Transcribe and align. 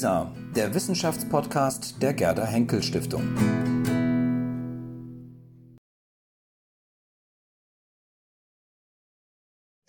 Der 0.00 0.72
Wissenschaftspodcast 0.72 2.00
der 2.00 2.12
Gerda 2.12 2.44
Henkel 2.44 2.80
Stiftung. 2.84 3.34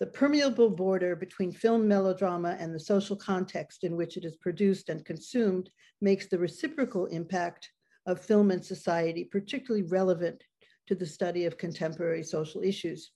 The 0.00 0.06
permeable 0.06 0.70
border 0.70 1.14
between 1.14 1.52
film 1.52 1.86
melodrama 1.86 2.56
and 2.58 2.74
the 2.74 2.80
social 2.80 3.14
context 3.14 3.84
in 3.84 3.96
which 3.96 4.16
it 4.16 4.24
is 4.24 4.34
produced 4.36 4.88
and 4.88 5.04
consumed 5.04 5.70
makes 6.00 6.26
the 6.26 6.38
reciprocal 6.38 7.06
impact 7.06 7.70
of 8.06 8.18
film 8.18 8.50
and 8.50 8.64
society 8.64 9.22
particularly 9.30 9.86
relevant 9.86 10.42
to 10.88 10.96
the 10.96 11.06
study 11.06 11.44
of 11.44 11.56
contemporary 11.56 12.24
social 12.24 12.62
issues. 12.62 13.12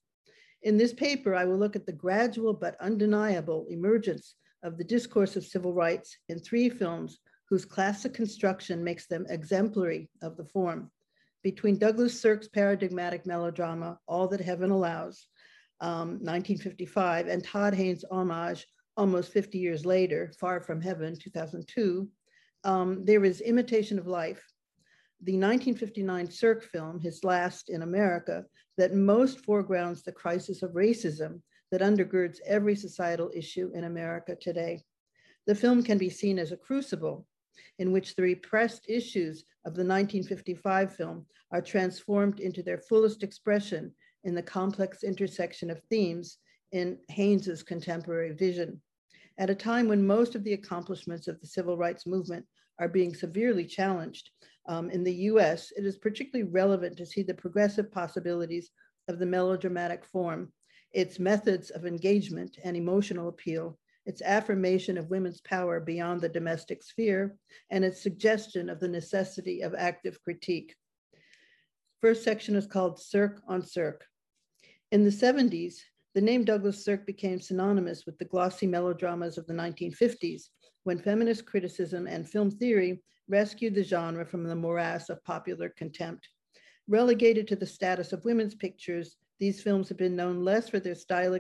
In 0.63 0.77
this 0.77 0.93
paper, 0.93 1.35
I 1.35 1.45
will 1.45 1.59
look 1.59 1.75
at 1.75 1.87
the 1.87 1.93
gradual 1.93 2.53
but 2.53 2.81
undeniable 2.81 3.67
emergence 3.69 4.37
of 4.65 4.79
the 4.79 4.85
discourse 4.85 5.37
of 5.37 5.45
civil 5.45 5.73
rights 5.73 6.17
in 6.29 6.39
three 6.41 6.69
films 6.69 7.19
whose 7.49 7.65
classic 7.65 8.15
construction 8.15 8.83
makes 8.83 9.07
them 9.07 9.27
exemplary 9.29 10.09
of 10.23 10.37
the 10.37 10.45
form. 10.45 10.91
Between 11.43 11.79
Douglas 11.79 12.19
Sirk's 12.19 12.49
paradigmatic 12.49 13.27
melodrama, 13.27 13.99
All 14.09 14.27
That 14.29 14.41
Heaven 14.41 14.71
Allows, 14.71 15.29
um, 15.81 16.19
1955, 16.23 17.29
and 17.29 17.45
Todd 17.45 17.75
Haynes' 17.75 18.05
homage, 18.11 18.67
almost 18.97 19.31
50 19.33 19.59
years 19.59 19.85
later, 19.85 20.33
Far 20.41 20.61
From 20.61 20.81
Heaven, 20.81 21.17
2002, 21.17 22.09
um, 22.65 23.05
there 23.05 23.25
is 23.25 23.43
Imitation 23.43 23.99
of 23.99 24.07
Life, 24.07 24.43
the 25.21 25.33
1959 25.33 26.31
Sirk 26.31 26.65
film, 26.65 26.99
his 26.99 27.23
last 27.25 27.69
in 27.69 27.83
America, 27.83 28.45
that 28.79 28.95
most 28.95 29.45
foregrounds 29.45 30.03
the 30.03 30.13
crisis 30.13 30.63
of 30.63 30.73
racism 30.73 31.41
that 31.75 31.81
undergirds 31.81 32.39
every 32.47 32.77
societal 32.77 33.33
issue 33.35 33.69
in 33.75 33.83
America 33.83 34.37
today. 34.41 34.81
The 35.49 35.57
film 35.57 35.83
can 35.83 35.99
be 35.99 36.09
seen 36.09 36.39
as 36.39 36.53
a 36.53 36.57
crucible 36.57 37.27
in 37.81 37.91
which 37.91 38.15
the 38.15 38.23
repressed 38.23 38.85
issues 38.89 39.43
of 39.67 39.75
the 39.75 39.83
1955 39.83 40.95
film 40.95 41.27
are 41.51 41.61
transformed 41.61 42.39
into 42.39 42.63
their 42.63 42.79
fullest 42.79 43.25
expression 43.25 43.93
in 44.23 44.37
the 44.37 44.43
complex 44.43 45.03
intersection 45.03 45.69
of 45.69 45.83
themes 45.91 46.39
in 46.71 46.97
Haynes's 47.09 47.65
contemporary 47.65 48.31
vision. 48.35 48.81
At 49.39 49.51
a 49.51 49.55
time 49.57 49.89
when 49.89 50.07
most 50.07 50.37
of 50.37 50.45
the 50.45 50.53
accomplishments 50.53 51.27
of 51.27 51.41
the 51.41 51.49
civil 51.49 51.77
rights 51.77 52.07
movement 52.07 52.47
are 52.79 52.89
being 52.89 53.17
severely 53.17 53.65
challenged 53.65 54.31
um, 54.69 54.91
in 54.91 55.03
the 55.03 55.15
US, 55.33 55.73
it 55.77 55.85
is 55.85 55.99
particularly 55.99 56.49
relevant 56.49 56.97
to 56.99 57.05
see 57.05 57.25
the 57.25 57.35
progressive 57.35 57.91
possibilities 57.91 58.71
of 59.09 59.19
the 59.19 59.27
melodramatic 59.27 60.05
form 60.05 60.53
its 60.95 61.19
methods 61.19 61.71
of 61.71 61.85
engagement 61.85 62.57
and 62.65 62.77
emotional 62.77 63.29
appeal, 63.29 63.79
its 64.07 64.23
affirmation 64.23 64.97
of 64.97 65.11
women's 65.11 65.41
power 65.41 65.81
beyond 65.81 66.21
the 66.21 66.29
domestic 66.29 66.83
sphere, 66.83 67.37
and 67.71 67.85
its 67.85 68.01
suggestion 68.01 68.71
of 68.71 68.79
the 68.79 68.89
necessity 68.89 69.63
of 69.63 69.75
active 69.75 70.23
critique. 70.23 70.75
First 72.01 72.23
section 72.23 72.55
is 72.55 72.67
called 72.67 73.01
Sirk 73.01 73.43
on 73.49 73.63
Sirk. 73.63 74.05
In 74.93 75.03
the 75.03 75.11
70s, 75.11 75.75
the 76.15 76.21
name 76.21 76.45
Douglas 76.45 76.85
Sirk 76.85 77.07
became 77.07 77.41
synonymous 77.41 78.07
with 78.07 78.17
the 78.19 78.27
glossy 78.27 78.69
melodramas 78.69 79.37
of 79.37 79.47
the 79.49 79.55
1950s, 79.55 80.43
when 80.85 80.99
feminist 80.99 81.45
criticism 81.45 82.07
and 82.07 82.29
film 82.29 82.51
theory 82.51 83.03
rescued 83.27 83.75
the 83.75 83.83
genre 83.83 84.25
from 84.25 84.45
the 84.45 84.55
morass 84.55 85.09
of 85.09 85.25
popular 85.25 85.71
contempt. 85.71 86.29
Relegated 86.87 87.49
to 87.49 87.57
the 87.57 87.67
status 87.67 88.13
of 88.13 88.25
women's 88.25 88.55
pictures, 88.55 89.17
these 89.41 89.63
films 89.63 89.89
have 89.89 89.99
been 89.99 90.17
known 90.17 90.45
less 90.45 90.69
for 90.69 90.79
their 90.79 90.97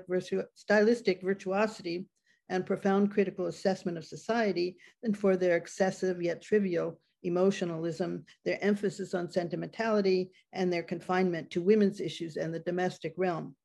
virtu 0.08 0.42
stylistic 0.54 1.22
virtuosity 1.22 2.06
and 2.48 2.66
profound 2.66 3.10
critical 3.10 3.46
assessment 3.46 3.96
of 3.96 4.04
society 4.04 4.76
than 5.02 5.14
for 5.14 5.36
their 5.36 5.56
excessive 5.56 6.20
yet 6.22 6.42
trivial 6.42 6.98
emotionalism, 7.24 8.24
their 8.44 8.62
emphasis 8.62 9.14
on 9.14 9.30
sentimentality, 9.30 10.30
and 10.52 10.72
their 10.72 10.82
confinement 10.82 11.50
to 11.50 11.62
women's 11.62 12.00
issues 12.00 12.36
and 12.36 12.54
the 12.54 12.60
domestic 12.60 13.14
realm. 13.16 13.56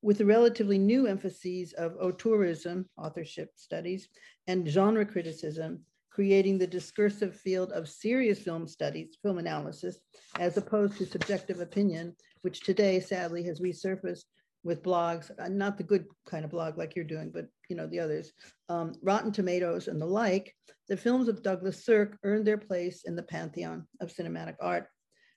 With 0.00 0.18
the 0.18 0.26
relatively 0.26 0.78
new 0.78 1.06
emphases 1.06 1.74
of 1.74 1.92
auteurism, 2.00 2.86
authorship 2.96 3.50
studies, 3.54 4.08
and 4.48 4.66
genre 4.66 5.06
criticism, 5.06 5.84
creating 6.14 6.58
the 6.58 6.66
discursive 6.66 7.34
field 7.34 7.72
of 7.72 7.88
serious 7.88 8.38
film 8.38 8.66
studies, 8.66 9.16
film 9.22 9.38
analysis, 9.38 9.98
as 10.38 10.56
opposed 10.56 10.98
to 10.98 11.06
subjective 11.06 11.60
opinion, 11.60 12.14
which 12.42 12.60
today 12.60 13.00
sadly 13.00 13.42
has 13.42 13.60
resurfaced 13.60 14.24
with 14.64 14.82
blogs, 14.82 15.30
uh, 15.40 15.48
not 15.48 15.76
the 15.76 15.82
good 15.82 16.04
kind 16.26 16.44
of 16.44 16.50
blog 16.50 16.78
like 16.78 16.94
you're 16.94 17.04
doing, 17.04 17.30
but 17.32 17.46
you 17.68 17.74
know 17.74 17.86
the 17.86 17.98
others, 17.98 18.32
um, 18.68 18.92
Rotten 19.02 19.32
Tomatoes 19.32 19.88
and 19.88 20.00
the 20.00 20.06
like. 20.06 20.54
The 20.88 20.96
films 20.96 21.28
of 21.28 21.42
Douglas 21.42 21.84
Sirk 21.84 22.18
earned 22.22 22.46
their 22.46 22.58
place 22.58 23.04
in 23.04 23.16
the 23.16 23.22
pantheon 23.22 23.86
of 24.00 24.14
cinematic 24.14 24.56
art. 24.60 24.86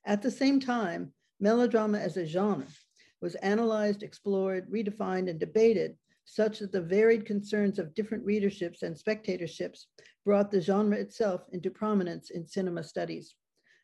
At 0.06 0.22
the 0.22 0.30
same 0.30 0.60
time, 0.60 1.14
melodrama 1.40 1.98
as 2.00 2.18
a 2.18 2.26
genre 2.26 2.68
was 3.22 3.36
analyzed, 3.36 4.04
explored, 4.04 4.70
redefined, 4.70 5.30
and 5.30 5.40
debated 5.40 5.96
such 6.26 6.60
that 6.60 6.72
the 6.72 6.82
varied 6.82 7.26
concerns 7.26 7.80
of 7.80 7.94
different 7.94 8.26
readerships 8.26 8.82
and 8.82 8.98
spectatorships 8.98 9.88
brought 10.26 10.52
the 10.52 10.60
genre 10.60 10.98
itself 10.98 11.42
into 11.52 11.70
prominence 11.70 12.32
in 12.32 12.46
cinema 12.46 12.84
studies. 12.84 13.36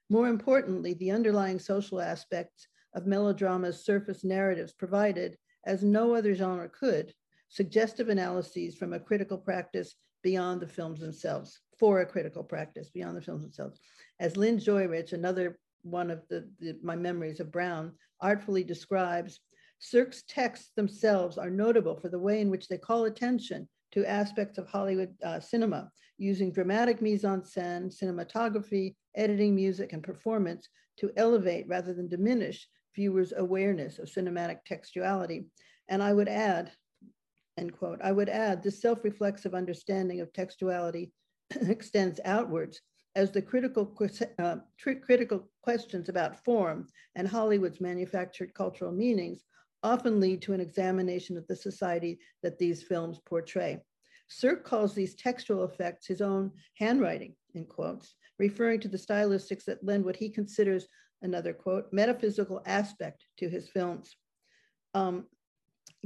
More 0.10 0.28
importantly, 0.28 0.94
the 0.96 1.12
underlying 1.12 1.60
social 1.60 2.02
aspects 2.02 2.68
of 2.94 3.06
melodrama's 3.06 3.86
surface 3.86 4.24
narratives 4.24 4.74
provided, 4.74 5.38
as 5.66 5.84
no 5.84 6.16
other 6.16 6.36
genre 6.36 6.68
could, 6.68 7.14
suggestive 7.48 8.10
analyses 8.10 8.76
from 8.76 8.94
a 8.94 9.00
critical 9.00 9.38
practice 9.38 9.96
beyond 10.24 10.62
the 10.62 10.68
films 10.68 11.00
themselves, 11.00 11.62
for 11.80 12.02
a 12.02 12.06
critical 12.06 12.44
practice 12.44 12.90
beyond 12.90 13.16
the 13.16 13.22
films 13.22 13.44
themselves. 13.44 13.80
As 14.20 14.36
Lynn 14.36 14.58
Joyrich, 14.58 15.14
another 15.14 15.58
one 15.84 16.12
of 16.12 16.28
the, 16.28 16.50
the, 16.60 16.78
my 16.84 16.96
memories 16.96 17.40
of 17.40 17.52
Brown, 17.52 17.94
artfully 18.20 18.64
describes, 18.64 19.40
Sirk's 19.84 20.22
texts 20.28 20.72
themselves 20.76 21.40
are 21.40 21.50
notable 21.50 21.96
for 21.96 22.08
the 22.08 22.20
way 22.20 22.40
in 22.40 22.52
which 22.52 22.68
they 22.68 22.78
call 22.78 23.06
attention 23.06 23.68
to 23.92 24.06
aspects 24.06 24.60
of 24.60 24.68
Hollywood 24.68 25.14
uh, 25.24 25.40
cinema, 25.40 25.90
using 26.20 26.52
dramatic 26.52 27.02
mise 27.02 27.26
en 27.26 27.42
scène, 27.42 27.92
cinematography, 27.92 28.96
editing, 29.16 29.56
music, 29.56 29.92
and 29.92 30.04
performance 30.04 30.70
to 30.98 31.12
elevate 31.18 31.68
rather 31.68 31.96
than 31.96 32.08
diminish 32.08 32.68
viewers' 32.96 33.34
awareness 33.36 33.98
of 33.98 34.08
cinematic 34.08 34.60
textuality. 34.70 35.46
And 35.90 36.04
I 36.04 36.14
would 36.14 36.30
add, 36.30 36.72
end 37.58 37.74
quote, 37.74 38.00
I 38.04 38.12
would 38.12 38.30
add 38.30 38.62
this 38.62 38.82
self-reflexive 38.82 39.56
understanding 39.56 40.22
of 40.22 40.32
textuality 40.32 41.10
extends 41.50 42.20
outwards 42.24 42.82
as 43.16 43.32
the 43.32 43.42
critical, 43.42 43.98
uh, 44.38 44.58
critical 45.02 45.50
questions 45.64 46.08
about 46.08 46.46
form 46.46 46.88
and 47.16 47.28
Hollywood's 47.28 47.82
manufactured 47.82 48.54
cultural 48.54 48.92
meanings 48.92 49.44
often 49.84 50.20
lead 50.20 50.42
to 50.44 50.54
an 50.54 50.62
examination 50.62 51.38
of 51.38 51.48
the 51.48 51.56
society 51.56 52.20
that 52.44 52.58
these 52.58 52.84
films 52.84 53.20
portray. 53.26 53.80
Sirk 54.28 54.64
calls 54.64 54.94
these 54.94 55.16
textual 55.16 55.64
effects 55.66 56.08
his 56.08 56.22
own 56.22 56.52
handwriting, 56.78 57.36
in 57.54 57.66
quotes, 57.66 58.16
referring 58.40 58.80
to 58.82 58.88
the 58.88 58.98
stylistics 58.98 59.66
that 59.66 59.84
lend 59.84 60.06
what 60.06 60.16
he 60.16 60.30
considers 60.30 60.88
another 61.22 61.54
quote, 61.54 61.92
metaphysical 61.92 62.62
aspect 62.66 63.26
to 63.38 63.50
his 63.50 63.70
films. 63.70 64.16
Um, 64.94 65.26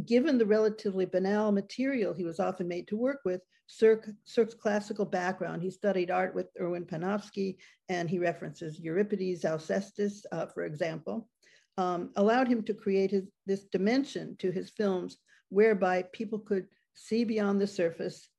given 0.05 0.37
the 0.37 0.45
relatively 0.45 1.05
banal 1.05 1.51
material 1.51 2.13
he 2.13 2.25
was 2.25 2.39
often 2.39 2.67
made 2.67 2.87
to 2.87 2.97
work 2.97 3.21
with, 3.25 3.41
Sirk, 3.67 4.09
Sirk's 4.25 4.53
classical 4.53 5.05
background, 5.05 5.61
he 5.61 5.71
studied 5.71 6.11
art 6.11 6.35
with 6.35 6.47
Erwin 6.59 6.85
Panofsky, 6.85 7.57
and 7.89 8.09
he 8.09 8.19
references 8.19 8.79
Euripides, 8.79 9.43
Alcestis, 9.43 10.25
uh, 10.31 10.45
for 10.47 10.65
example 10.65 11.29
um, 11.77 12.11
allowed 12.15 12.47
him 12.47 12.63
to 12.63 12.73
create 12.73 13.11
his, 13.11 13.25
this 13.45 13.65
dimension 13.65 14.35
to 14.39 14.51
his 14.51 14.69
films 14.69 15.17
whereby 15.49 16.03
people 16.13 16.39
could 16.39 16.67
see 16.93 17.23
beyond 17.23 17.59
the 17.59 17.67
surface, 17.67 18.29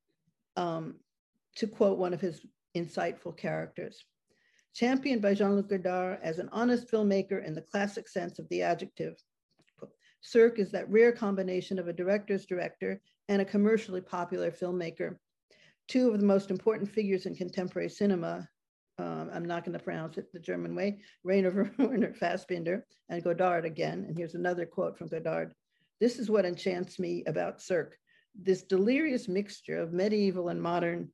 um, 0.57 0.95
to 1.55 1.66
quote 1.66 1.99
one 1.99 2.15
of 2.15 2.21
his 2.21 2.45
insightful 2.77 3.37
characters. 3.37 4.05
Championed 4.75 5.22
by 5.22 5.34
Jean-Luc 5.34 5.69
Godard 5.69 6.19
as 6.22 6.39
an 6.39 6.49
honest 6.53 6.91
filmmaker 6.91 7.45
in 7.45 7.55
the 7.55 7.63
classic 7.63 8.09
sense 8.09 8.39
of 8.39 8.49
the 8.49 8.63
adjective, 8.63 9.15
Sirk 10.21 10.59
is 10.59 10.72
that 10.72 10.91
rare 10.91 11.13
combination 11.13 11.78
of 11.78 11.89
a 11.89 11.93
director's 11.93 12.47
director 12.47 13.01
and 13.28 13.41
a 13.41 13.45
commercially 13.45 14.01
popular 14.01 14.51
filmmaker. 14.51 15.16
Two 15.89 16.10
of 16.10 16.21
the 16.21 16.27
most 16.27 16.51
important 16.51 16.91
figures 16.91 17.27
in 17.27 17.37
contemporary 17.37 17.89
cinema, 17.89 18.49
um, 18.98 19.31
I'm 19.33 19.45
not 19.45 19.65
going 19.65 19.77
to 19.77 19.84
pronounce 19.84 20.16
it 20.16 20.33
the 20.33 20.39
German 20.39 20.75
way, 20.75 21.01
Rainer 21.22 21.71
Werner 21.78 22.15
Fassbinder 22.15 22.83
and 23.09 23.22
Godard 23.22 23.65
again. 23.65 24.04
And 24.09 24.16
here's 24.16 24.34
another 24.34 24.65
quote 24.65 24.97
from 24.97 25.09
Godard. 25.09 25.53
This 26.01 26.19
is 26.19 26.31
what 26.31 26.47
enchants 26.47 26.98
me 26.98 27.22
about 27.27 27.60
Sirk, 27.60 27.97
this 28.34 28.63
delirious 28.63 29.28
mixture 29.28 29.78
of 29.78 29.93
medieval 29.93 30.48
and 30.48 30.60
modern 30.60 31.10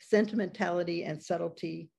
sentimentality 0.00 1.04
and 1.04 1.22
subtlety, 1.22 1.90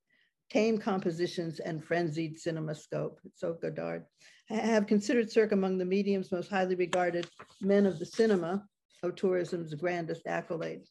tame 0.49 0.77
compositions 0.77 1.59
and 1.59 1.83
frenzied 1.83 2.37
cinemascope. 2.37 3.17
So 3.35 3.53
Godard. 3.61 4.05
I 4.49 4.55
have 4.55 4.87
considered 4.87 5.29
Sirk 5.29 5.51
among 5.51 5.77
the 5.77 5.85
medium's 5.85 6.31
most 6.31 6.49
highly 6.49 6.75
regarded 6.75 7.27
men 7.61 7.85
of 7.85 7.99
the 7.99 8.05
cinema, 8.05 8.63
of 9.03 9.11
auteurism's 9.11 9.73
grandest 9.73 10.25
accolade. 10.25 10.83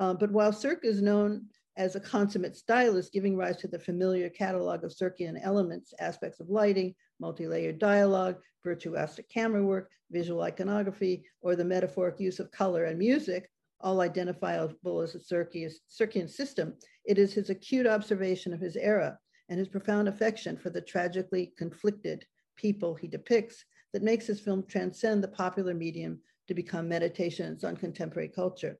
Uh, 0.00 0.14
but 0.14 0.32
while 0.32 0.52
Sirk 0.52 0.80
is 0.84 1.00
known 1.00 1.46
as 1.76 1.96
a 1.96 2.00
consummate 2.00 2.56
stylist, 2.56 3.12
giving 3.12 3.36
rise 3.36 3.56
to 3.56 3.68
the 3.68 3.78
familiar 3.78 4.28
catalog 4.28 4.84
of 4.84 4.92
Sirkian 4.92 5.40
elements, 5.42 5.94
aspects 5.98 6.40
of 6.40 6.50
lighting, 6.50 6.94
multi-layered 7.18 7.78
dialogue, 7.78 8.36
virtuosic 8.64 9.28
camera 9.28 9.64
work, 9.64 9.90
visual 10.10 10.42
iconography, 10.42 11.24
or 11.40 11.56
the 11.56 11.64
metaphoric 11.64 12.20
use 12.20 12.38
of 12.38 12.50
color 12.50 12.84
and 12.84 12.98
music, 12.98 13.50
all 13.80 14.00
identifiable 14.00 15.00
as 15.00 15.14
a 15.14 15.18
Sirkian 15.18 16.30
system, 16.30 16.74
it 17.04 17.18
is 17.18 17.32
his 17.32 17.50
acute 17.50 17.86
observation 17.86 18.52
of 18.52 18.60
his 18.60 18.76
era 18.76 19.18
and 19.48 19.58
his 19.58 19.68
profound 19.68 20.08
affection 20.08 20.56
for 20.56 20.70
the 20.70 20.80
tragically 20.80 21.52
conflicted 21.58 22.24
people 22.56 22.94
he 22.94 23.08
depicts 23.08 23.64
that 23.92 24.02
makes 24.02 24.26
his 24.26 24.40
film 24.40 24.64
transcend 24.66 25.22
the 25.22 25.28
popular 25.28 25.74
medium 25.74 26.20
to 26.48 26.54
become 26.54 26.88
meditations 26.88 27.64
on 27.64 27.76
contemporary 27.76 28.28
culture. 28.28 28.78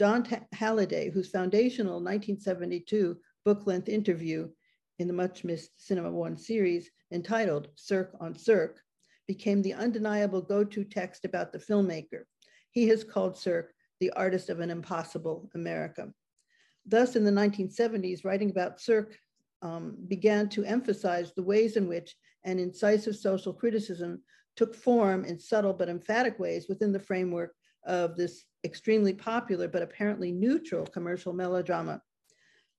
Jon 0.00 0.26
Halliday, 0.54 1.10
whose 1.10 1.28
foundational 1.28 1.96
1972 1.96 3.18
book-length 3.44 3.86
interview 3.86 4.48
in 4.98 5.06
the 5.06 5.12
much 5.12 5.44
missed 5.44 5.72
Cinema 5.76 6.10
One 6.10 6.38
series 6.38 6.90
entitled 7.12 7.68
Sirk 7.74 8.14
on 8.18 8.34
Sirk, 8.34 8.80
became 9.28 9.60
the 9.60 9.74
undeniable 9.74 10.40
go-to 10.40 10.84
text 10.84 11.26
about 11.26 11.52
the 11.52 11.58
filmmaker. 11.58 12.22
He 12.70 12.88
has 12.88 13.04
called 13.04 13.36
Sirk 13.36 13.74
the 14.00 14.10
artist 14.12 14.48
of 14.48 14.60
an 14.60 14.70
impossible 14.70 15.50
America. 15.54 16.10
Thus, 16.86 17.14
in 17.14 17.22
the 17.22 17.30
1970s, 17.30 18.24
writing 18.24 18.48
about 18.48 18.80
Sirk 18.80 19.18
um, 19.60 19.98
began 20.08 20.48
to 20.48 20.64
emphasize 20.64 21.34
the 21.34 21.42
ways 21.42 21.76
in 21.76 21.86
which 21.86 22.16
an 22.44 22.58
incisive 22.58 23.16
social 23.16 23.52
criticism 23.52 24.22
took 24.56 24.74
form 24.74 25.26
in 25.26 25.38
subtle 25.38 25.74
but 25.74 25.90
emphatic 25.90 26.38
ways 26.38 26.70
within 26.70 26.90
the 26.90 26.98
framework 26.98 27.54
of 27.84 28.16
this 28.16 28.44
extremely 28.64 29.14
popular 29.14 29.68
but 29.68 29.82
apparently 29.82 30.32
neutral 30.32 30.86
commercial 30.86 31.32
melodrama. 31.32 32.02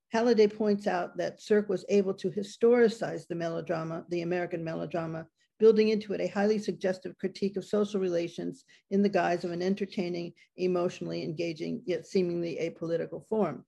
Halliday 0.10 0.48
points 0.48 0.88
out 0.88 1.16
that 1.18 1.42
Sirk 1.42 1.70
was 1.70 1.86
able 1.88 2.14
to 2.16 2.30
historicize 2.30 3.28
the 3.28 3.36
melodrama, 3.36 4.06
the 4.10 4.22
American 4.22 4.64
melodrama, 4.64 5.26
building 5.58 5.90
into 5.90 6.12
it 6.14 6.20
a 6.20 6.28
highly 6.28 6.58
suggestive 6.58 7.18
critique 7.18 7.56
of 7.56 7.64
social 7.64 8.02
relations 8.02 8.66
in 8.90 9.02
the 9.02 9.10
guise 9.10 9.46
of 9.46 9.52
an 9.52 9.62
entertaining, 9.62 10.34
emotionally 10.58 11.24
engaging, 11.24 11.82
yet 11.86 12.06
seemingly 12.06 12.58
apolitical 12.62 13.26
form. 13.28 13.64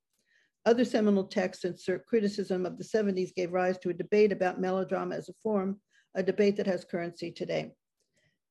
Other 0.65 0.85
seminal 0.85 1.25
texts 1.25 1.65
and 1.65 1.79
Sirk 1.79 2.05
criticism 2.07 2.65
of 2.65 2.77
the 2.77 2.83
70s 2.83 3.33
gave 3.35 3.53
rise 3.53 3.77
to 3.79 3.89
a 3.89 3.93
debate 3.93 4.31
about 4.31 4.59
melodrama 4.59 5.15
as 5.15 5.29
a 5.29 5.33
form, 5.33 5.79
a 6.15 6.23
debate 6.23 6.57
that 6.57 6.67
has 6.67 6.83
currency 6.83 7.31
today, 7.31 7.73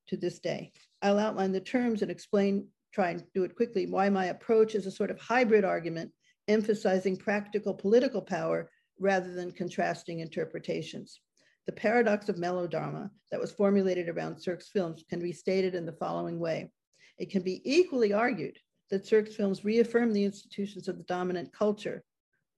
to 0.08 0.16
this 0.16 0.38
day. 0.38 0.72
I'll 1.02 1.18
outline 1.18 1.52
the 1.52 1.60
terms 1.60 2.02
and 2.02 2.10
explain, 2.10 2.68
try 2.94 3.10
and 3.10 3.24
do 3.34 3.44
it 3.44 3.56
quickly, 3.56 3.86
why 3.86 4.08
my 4.08 4.26
approach 4.26 4.74
is 4.74 4.86
a 4.86 4.90
sort 4.90 5.10
of 5.10 5.20
hybrid 5.20 5.64
argument, 5.64 6.12
emphasizing 6.48 7.16
practical 7.16 7.74
political 7.74 8.22
power 8.22 8.70
rather 8.98 9.34
than 9.34 9.50
contrasting 9.50 10.20
interpretations. 10.20 11.20
The 11.66 11.72
paradox 11.72 12.28
of 12.28 12.38
melodrama 12.38 13.10
that 13.30 13.40
was 13.40 13.52
formulated 13.52 14.08
around 14.08 14.38
Sirk's 14.38 14.68
films 14.68 15.04
can 15.08 15.20
be 15.20 15.32
stated 15.32 15.74
in 15.74 15.86
the 15.86 15.92
following 15.92 16.38
way. 16.38 16.70
It 17.18 17.30
can 17.30 17.42
be 17.42 17.60
equally 17.64 18.12
argued 18.12 18.58
that 18.90 19.06
Sirk's 19.06 19.34
films 19.34 19.64
reaffirm 19.64 20.12
the 20.12 20.24
institutions 20.24 20.88
of 20.88 20.98
the 20.98 21.04
dominant 21.04 21.52
culture, 21.52 22.02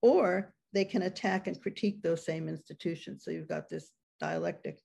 or 0.01 0.53
they 0.73 0.85
can 0.85 1.03
attack 1.03 1.47
and 1.47 1.61
critique 1.61 2.01
those 2.01 2.25
same 2.25 2.49
institutions. 2.49 3.23
So 3.23 3.31
you've 3.31 3.47
got 3.47 3.69
this 3.69 3.91
dialectic. 4.19 4.79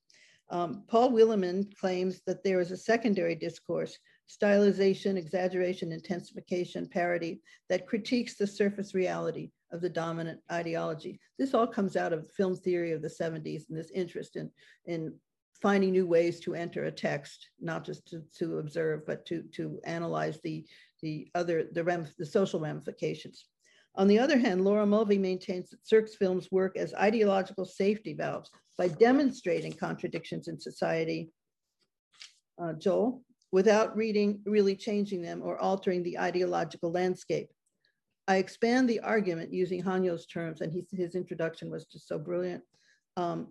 Um, 0.51 0.83
Paul 0.89 1.13
Willemen 1.13 1.73
claims 1.79 2.23
that 2.27 2.43
there 2.43 2.61
is 2.61 2.73
a 2.73 2.77
secondary 2.77 3.35
discourse, 3.35 3.97
stylization, 4.29 5.17
exaggeration, 5.17 5.93
intensification, 5.93 6.89
parody, 6.89 7.41
that 7.69 7.87
critiques 7.87 8.35
the 8.35 8.47
surface 8.47 8.95
reality 8.95 9.51
of 9.73 9.81
the 9.81 9.89
dominant 9.89 10.41
ideology. 10.51 11.21
This 11.39 11.55
all 11.55 11.67
comes 11.67 11.97
out 11.97 12.13
of 12.13 12.31
film 12.33 12.57
theory 12.57 12.93
of 12.93 13.03
the 13.03 13.09
70s 13.09 13.69
and 13.69 13.79
this 13.79 13.91
interest 13.93 14.37
in, 14.37 14.51
in 14.87 15.15
finding 15.63 15.93
new 15.93 16.07
ways 16.07 16.41
to 16.41 16.55
enter 16.55 16.85
a 16.85 16.91
text, 16.91 17.49
not 17.61 17.85
just 17.85 18.07
to, 18.09 18.23
to 18.39 18.59
observe, 18.59 19.07
but 19.07 19.25
to, 19.27 19.43
to 19.53 19.81
analyze 19.85 20.41
the, 20.43 20.65
the 21.03 21.29
other, 21.35 21.67
the, 21.73 21.85
ram, 21.85 22.07
the 22.19 22.27
social 22.27 22.59
ramifications. 22.59 23.47
On 23.97 24.07
the 24.07 24.19
other 24.19 24.39
hand, 24.39 24.65
Laura 24.65 24.87
Mulvey 24.87 25.19
maintains 25.19 25.71
that 25.71 25.87
Sirk's 25.87 26.15
films 26.15 26.49
work 26.51 26.77
as 26.77 26.95
ideological 26.95 27.65
safety 27.65 28.15
valves 28.15 28.51
by 28.79 28.89
demonstrating 28.89 29.73
contradictions 29.73 30.49
in 30.49 30.59
society, 30.59 31.31
uh, 32.63 32.73
Joel, 32.75 33.23
without 33.53 33.97
reading, 33.97 34.41
really 34.47 34.77
changing 34.77 35.23
them 35.23 35.43
or 35.43 35.59
altering 35.59 36.03
the 36.03 36.19
ideological 36.19 36.93
landscape. 36.93 37.51
I 38.29 38.37
expand 38.37 38.89
the 38.89 39.01
argument 39.01 39.53
using 39.53 39.83
Hanyo's 39.83 40.27
terms, 40.27 40.61
and 40.61 40.73
he, 40.73 40.85
his 40.93 41.17
introduction 41.17 41.69
was 41.69 41.87
just 41.87 42.07
so 42.07 42.17
brilliant, 42.17 42.63
um, 43.17 43.49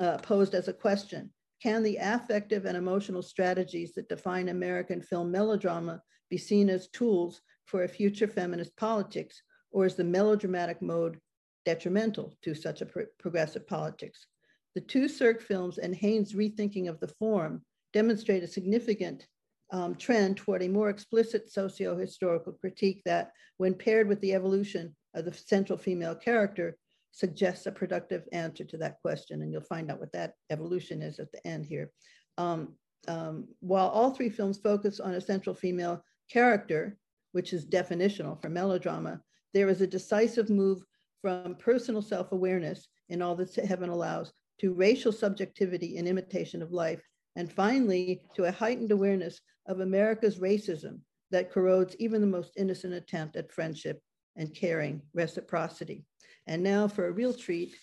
uh, 0.00 0.16
posed 0.18 0.54
as 0.54 0.68
a 0.68 0.72
question. 0.72 1.30
Can 1.62 1.82
the 1.82 1.98
affective 2.00 2.64
and 2.64 2.76
emotional 2.76 3.22
strategies 3.22 3.92
that 3.94 4.08
define 4.08 4.48
American 4.48 5.02
film 5.02 5.30
melodrama 5.30 6.00
be 6.30 6.38
seen 6.38 6.70
as 6.70 6.88
tools 6.88 7.42
for 7.66 7.82
a 7.82 7.88
future 7.88 8.26
feminist 8.26 8.74
politics, 8.76 9.42
or 9.76 9.84
is 9.84 9.94
the 9.94 10.02
melodramatic 10.02 10.80
mode 10.80 11.20
detrimental 11.66 12.34
to 12.40 12.54
such 12.54 12.80
a 12.80 12.86
pro 12.86 13.04
progressive 13.18 13.68
politics? 13.68 14.26
The 14.74 14.80
two 14.80 15.06
Sirk 15.06 15.42
films 15.42 15.76
and 15.76 15.94
Haynes' 15.94 16.32
rethinking 16.32 16.88
of 16.88 16.98
the 16.98 17.12
form 17.18 17.62
demonstrate 17.92 18.42
a 18.42 18.48
significant 18.48 19.26
um, 19.72 19.94
trend 19.94 20.38
toward 20.38 20.62
a 20.62 20.68
more 20.68 20.88
explicit 20.88 21.52
socio-historical 21.52 22.54
critique 22.54 23.02
that, 23.04 23.32
when 23.58 23.74
paired 23.74 24.08
with 24.08 24.18
the 24.22 24.32
evolution 24.32 24.96
of 25.12 25.26
the 25.26 25.34
central 25.34 25.78
female 25.78 26.14
character, 26.14 26.78
suggests 27.12 27.66
a 27.66 27.70
productive 27.70 28.24
answer 28.32 28.64
to 28.64 28.78
that 28.78 28.96
question. 29.02 29.42
And 29.42 29.52
you'll 29.52 29.60
find 29.60 29.90
out 29.90 30.00
what 30.00 30.12
that 30.12 30.32
evolution 30.48 31.02
is 31.02 31.18
at 31.18 31.30
the 31.32 31.46
end 31.46 31.66
here. 31.66 31.90
Um, 32.38 32.76
um, 33.08 33.48
while 33.60 33.88
all 33.88 34.12
three 34.12 34.30
films 34.30 34.56
focus 34.56 35.00
on 35.00 35.12
a 35.12 35.20
central 35.20 35.54
female 35.54 36.02
character, 36.30 36.96
which 37.32 37.52
is 37.52 37.66
definitional 37.66 38.40
for 38.40 38.48
melodrama, 38.48 39.20
there 39.56 39.70
is 39.70 39.80
a 39.80 39.86
decisive 39.86 40.50
move 40.50 40.82
from 41.22 41.54
personal 41.54 42.02
self-awareness 42.02 42.88
in 43.08 43.22
all 43.22 43.34
that 43.34 43.54
heaven 43.54 43.88
allows 43.88 44.30
to 44.60 44.74
racial 44.74 45.10
subjectivity 45.10 45.96
and 45.96 46.06
imitation 46.06 46.60
of 46.60 46.72
life 46.72 47.00
and 47.36 47.50
finally, 47.50 48.20
to 48.34 48.44
a 48.44 48.52
heightened 48.52 48.90
awareness 48.90 49.40
of 49.66 49.80
America's 49.80 50.38
racism 50.38 51.00
that 51.30 51.50
corrodes 51.50 51.96
even 51.98 52.20
the 52.20 52.26
most 52.26 52.52
innocent 52.58 52.92
attempt 52.92 53.34
at 53.36 53.50
friendship 53.50 54.02
and 54.36 54.54
caring 54.54 55.00
reciprocity. 55.14 56.04
And 56.46 56.62
now 56.62 56.86
for 56.86 57.06
a 57.06 57.12
real 57.12 57.32
treat, 57.32 57.74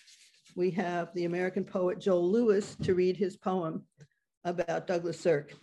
we 0.56 0.70
have 0.72 1.10
the 1.15 1.25
American 1.25 1.63
poet 1.63 2.00
Joel 2.00 2.30
Lewis 2.30 2.75
to 2.84 2.94
read 2.94 3.18
his 3.18 3.36
poem 3.36 3.84
about 4.44 4.86
Douglas 4.86 5.20
Sirk. 5.20 5.53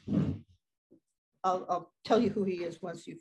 I'll, 1.45 1.67
I'll 1.69 1.93
tell 2.05 2.21
you 2.21 2.31
who 2.31 2.43
he 2.43 2.65
is 2.65 2.83
once 2.83 3.07
you, 3.07 3.17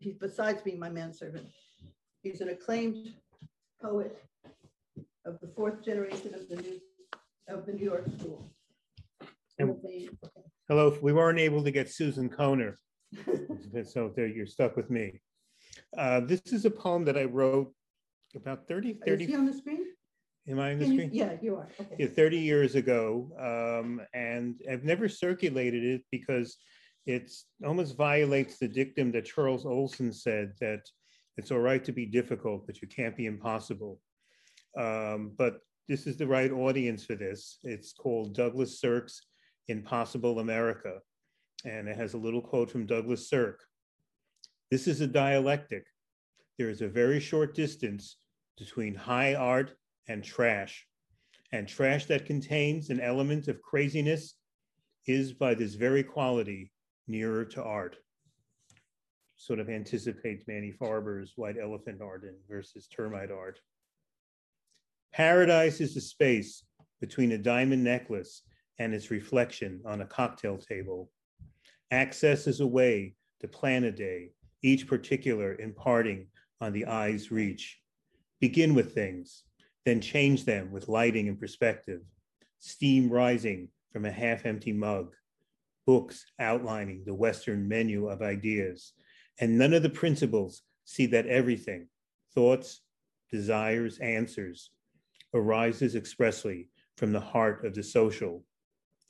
he, 0.00 0.12
besides 0.18 0.62
being 0.62 0.78
my 0.78 0.88
manservant, 0.88 1.46
he's 2.22 2.40
an 2.40 2.48
acclaimed 2.50 3.12
poet 3.82 4.16
of 5.24 5.38
the 5.40 5.48
fourth 5.56 5.84
generation 5.84 6.34
of 6.34 6.48
the 6.48 6.56
New, 6.56 6.80
of 7.48 7.66
the 7.66 7.72
New 7.72 7.84
York 7.84 8.06
School. 8.18 8.50
And- 9.58 9.76
Hello, 10.68 10.96
we 11.02 11.12
weren't 11.12 11.40
able 11.40 11.64
to 11.64 11.70
get 11.72 11.90
Susan 11.90 12.28
Kohner, 12.30 12.74
so 13.84 14.12
there 14.14 14.28
you're 14.28 14.46
stuck 14.46 14.76
with 14.76 14.88
me. 14.88 15.20
Uh, 15.98 16.20
This 16.20 16.40
is 16.52 16.64
a 16.64 16.70
poem 16.70 17.04
that 17.06 17.18
I 17.18 17.24
wrote 17.24 17.72
about 18.36 18.68
30, 18.68 19.00
Is 19.06 19.20
he 19.20 19.34
on 19.34 19.46
the 19.46 19.52
screen? 19.52 19.84
am 20.48 20.60
I 20.60 20.72
on 20.72 20.78
the 20.78 20.84
Can 20.84 20.92
you- 20.94 20.98
screen? 21.00 21.10
Yeah, 21.12 21.32
you 21.42 21.56
are. 21.56 21.68
Okay. 21.80 21.96
Yeah, 21.98 22.06
30 22.06 22.38
years 22.38 22.74
ago. 22.76 23.32
um, 23.38 24.00
And 24.14 24.60
I've 24.70 24.84
never 24.84 25.08
circulated 25.08 25.82
it 25.84 26.02
because 26.12 26.56
it 27.06 27.32
almost 27.66 27.96
violates 27.96 28.58
the 28.58 28.68
dictum 28.68 29.10
that 29.12 29.24
Charles 29.24 29.66
Olson 29.66 30.12
said 30.12 30.52
that 30.60 30.82
it's 31.40 31.50
all 31.50 31.58
right 31.58 31.82
to 31.84 31.92
be 31.92 32.04
difficult, 32.04 32.66
but 32.66 32.82
you 32.82 32.88
can't 32.88 33.16
be 33.16 33.24
impossible. 33.24 33.98
Um, 34.76 35.32
But 35.38 35.54
this 35.88 36.06
is 36.06 36.16
the 36.18 36.26
right 36.26 36.52
audience 36.52 37.02
for 37.06 37.16
this. 37.16 37.58
It's 37.64 37.92
called 37.94 38.34
Douglas 38.34 38.78
Sirk's 38.78 39.22
Impossible 39.68 40.38
America. 40.40 41.00
And 41.64 41.88
it 41.88 41.96
has 41.96 42.12
a 42.12 42.24
little 42.26 42.42
quote 42.42 42.70
from 42.70 42.84
Douglas 42.86 43.30
Sirk. 43.30 43.58
This 44.70 44.86
is 44.86 45.00
a 45.00 45.06
dialectic. 45.06 45.84
There 46.58 46.68
is 46.68 46.82
a 46.82 46.88
very 46.88 47.20
short 47.20 47.54
distance 47.54 48.18
between 48.58 48.94
high 48.94 49.34
art 49.34 49.70
and 50.08 50.22
trash. 50.22 50.86
And 51.52 51.66
trash 51.66 52.04
that 52.06 52.26
contains 52.26 52.90
an 52.90 53.00
element 53.00 53.48
of 53.48 53.62
craziness 53.62 54.36
is 55.06 55.32
by 55.32 55.54
this 55.54 55.74
very 55.74 56.04
quality 56.04 56.70
nearer 57.08 57.44
to 57.54 57.62
art. 57.62 57.96
Sort 59.40 59.58
of 59.58 59.70
anticipates 59.70 60.46
Manny 60.46 60.70
Farber's 60.70 61.32
White 61.34 61.56
Elephant 61.58 61.98
Garden 61.98 62.34
versus 62.46 62.86
termite 62.86 63.30
art. 63.30 63.58
Paradise 65.14 65.80
is 65.80 65.94
the 65.94 66.00
space 66.02 66.62
between 67.00 67.32
a 67.32 67.38
diamond 67.38 67.82
necklace 67.82 68.42
and 68.78 68.92
its 68.92 69.10
reflection 69.10 69.80
on 69.86 70.02
a 70.02 70.06
cocktail 70.06 70.58
table. 70.58 71.10
Access 71.90 72.46
is 72.46 72.60
a 72.60 72.66
way 72.66 73.14
to 73.40 73.48
plan 73.48 73.84
a 73.84 73.90
day, 73.90 74.32
each 74.62 74.86
particular 74.86 75.56
imparting 75.58 76.26
on 76.60 76.74
the 76.74 76.84
eye's 76.84 77.30
reach. 77.30 77.80
Begin 78.40 78.74
with 78.74 78.94
things, 78.94 79.44
then 79.86 80.02
change 80.02 80.44
them 80.44 80.70
with 80.70 80.86
lighting 80.86 81.28
and 81.28 81.40
perspective. 81.40 82.02
Steam 82.58 83.08
rising 83.08 83.68
from 83.90 84.04
a 84.04 84.12
half 84.12 84.44
empty 84.44 84.74
mug. 84.74 85.14
Books 85.86 86.26
outlining 86.38 87.04
the 87.06 87.14
Western 87.14 87.66
menu 87.66 88.06
of 88.06 88.20
ideas. 88.20 88.92
And 89.40 89.56
none 89.56 89.72
of 89.72 89.82
the 89.82 89.88
principles 89.88 90.62
see 90.84 91.06
that 91.06 91.26
everything, 91.26 91.88
thoughts, 92.34 92.82
desires, 93.32 93.98
answers, 93.98 94.70
arises 95.32 95.96
expressly 95.96 96.68
from 96.98 97.12
the 97.12 97.20
heart 97.20 97.64
of 97.64 97.74
the 97.74 97.82
social. 97.82 98.44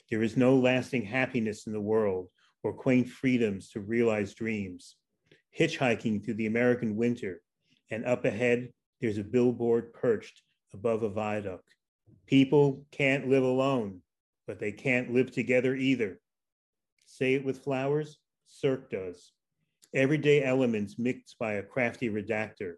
There 0.08 0.22
is 0.22 0.37
no 0.37 0.56
lasting 0.56 1.04
happiness 1.04 1.66
in 1.66 1.72
the 1.72 1.80
world 1.80 2.28
or 2.62 2.72
quaint 2.72 3.08
freedoms 3.08 3.70
to 3.70 3.80
realize 3.80 4.34
dreams. 4.34 4.94
Hitchhiking 5.58 6.25
through 6.25 6.34
the 6.34 6.46
American 6.46 6.94
winter, 6.94 7.42
and 7.90 8.04
up 8.04 8.25
ahead, 8.25 8.68
there's 9.00 9.18
a 9.18 9.25
billboard 9.25 9.92
perched 9.92 10.42
above 10.72 11.02
a 11.02 11.08
viaduct. 11.08 11.75
People 12.26 12.84
can't 12.92 13.28
live 13.28 13.42
alone, 13.42 14.00
but 14.46 14.60
they 14.60 14.70
can't 14.70 15.12
live 15.12 15.32
together 15.32 15.75
either. 15.75 16.20
Say 17.04 17.34
it 17.34 17.44
with 17.44 17.64
flowers, 17.64 18.18
Sirk 18.46 18.90
does. 18.90 19.32
Everyday 19.92 20.44
elements 20.44 21.00
mixed 21.00 21.37
by 21.40 21.54
a 21.54 21.64
crafty 21.64 22.09
redactor. 22.09 22.75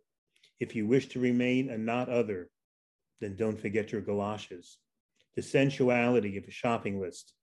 If 0.61 0.75
you 0.75 0.87
wish 0.87 1.09
to 1.09 1.21
remain 1.21 1.69
a 1.69 1.77
not 1.77 2.09
other, 2.09 2.49
then 3.21 3.37
don't 3.37 3.61
forget 3.61 3.93
your 3.93 4.01
galoshes. 4.01 4.79
The 5.37 5.43
sensuality 5.43 6.39
of 6.39 6.45
a 6.45 6.51
shopping 6.51 7.01
list, 7.01 7.35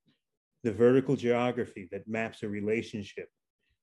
the 0.64 0.72
vertical 0.72 1.14
geography 1.14 1.88
that 1.92 2.08
maps 2.08 2.42
a 2.42 2.48
relationship, 2.48 3.28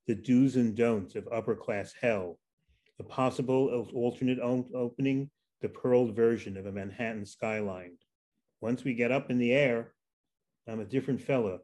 the 0.07 0.15
do's 0.15 0.57
and 0.57 0.75
don'ts 0.75 1.15
of 1.15 1.27
upper 1.31 1.55
class 1.55 1.93
hell, 2.01 2.37
the 2.97 3.05
possible 3.05 3.87
alternate 3.93 4.39
opening, 4.39 5.29
the 5.61 5.69
pearled 5.69 6.15
version 6.15 6.57
of 6.57 6.65
a 6.65 6.71
Manhattan 6.71 7.25
skyline. 7.25 7.97
Once 8.59 8.83
we 8.83 8.93
get 8.93 9.11
up 9.11 9.31
in 9.31 9.37
the 9.37 9.53
air, 9.53 9.93
I'm 10.67 10.81
a 10.81 10.85
different 10.85 11.21
fella. 11.21 11.59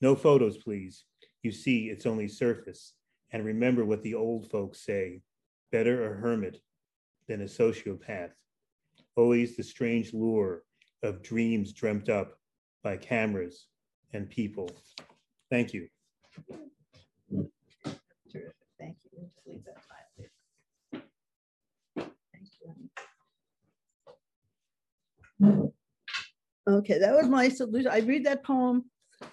No 0.00 0.14
photos, 0.14 0.56
please. 0.56 1.04
You 1.42 1.52
see, 1.52 1.90
it's 1.90 2.06
only 2.06 2.26
surface. 2.26 2.94
And 3.32 3.44
remember 3.44 3.84
what 3.84 4.02
the 4.02 4.14
old 4.14 4.50
folks 4.50 4.80
say 4.80 5.22
better 5.70 6.12
a 6.12 6.16
hermit 6.16 6.60
than 7.28 7.42
a 7.42 7.44
sociopath. 7.44 8.30
Always 9.16 9.56
the 9.56 9.62
strange 9.62 10.12
lure 10.12 10.64
of 11.02 11.22
dreams 11.22 11.72
dreamt 11.72 12.08
up 12.08 12.38
by 12.82 12.96
cameras 12.96 13.66
and 14.12 14.28
people. 14.28 14.70
Thank 15.50 15.72
you. 15.72 15.88
Terrific. 18.32 18.54
Thank 18.78 18.96
you. 19.04 19.10
We'll 19.12 19.28
just 19.28 19.46
leave 19.46 19.64
that 19.64 19.82
file 19.84 20.10
there. 20.18 20.30
Thank 22.32 22.48
you. 25.40 25.72
Okay, 26.68 26.98
that 26.98 27.14
was 27.14 27.28
my 27.28 27.48
solution. 27.48 27.90
I 27.90 28.00
read 28.00 28.24
that 28.26 28.44
poem. 28.44 28.84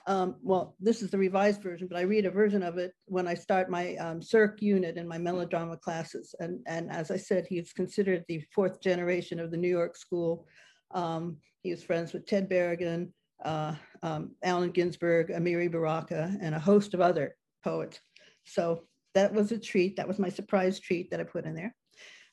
Um, 0.06 0.36
well, 0.41 0.75
this 0.79 1.01
is 1.01 1.12
the 1.12 1.17
revised 1.17 1.62
version, 1.62 1.88
but 1.88 1.98
I 1.98 2.01
read 2.01 2.25
a 2.25 2.32
version 2.32 2.63
of 2.63 2.77
it 2.77 2.94
when 3.06 3.27
I 3.27 3.34
start 3.34 3.70
my 3.70 3.96
um, 3.96 4.22
Sirk 4.22 4.62
unit 4.62 4.98
in 4.98 5.08
my 5.08 5.17
melodrama 5.17 5.77
classes. 5.77 6.34
And, 6.39 6.60
and 6.67 6.89
as 6.91 7.12
I 7.12 7.17
said, 7.17 7.46
he's 7.48 7.74
considered 7.74 8.24
the 8.27 8.44
fourth 8.53 8.82
generation 8.82 9.39
of 9.39 9.51
the 9.51 9.58
New 9.58 9.70
York 9.70 9.98
School. 9.98 10.48
Um, 10.91 11.38
he 11.63 11.72
was 11.72 11.84
friends 11.84 12.13
with 12.13 12.25
Ted 12.25 12.50
Berrigan, 12.50 13.12
uh, 13.44 13.75
um, 14.01 14.32
Allen 14.44 14.72
Ginsberg, 14.72 15.29
Amiri 15.29 15.72
Baraka, 15.72 16.36
and 16.41 16.56
a 16.56 16.60
host 16.60 16.94
of 16.94 17.01
other 17.01 17.36
poets. 17.63 18.00
So 18.46 18.84
that 19.13 19.34
was 19.34 19.51
a 19.51 19.58
treat. 19.58 19.98
That 19.98 20.08
was 20.08 20.20
my 20.20 20.29
surprise 20.29 20.79
treat 20.79 21.12
that 21.12 21.20
I 21.20 21.24
put 21.24 21.46
in 21.46 21.56
there. 21.56 21.75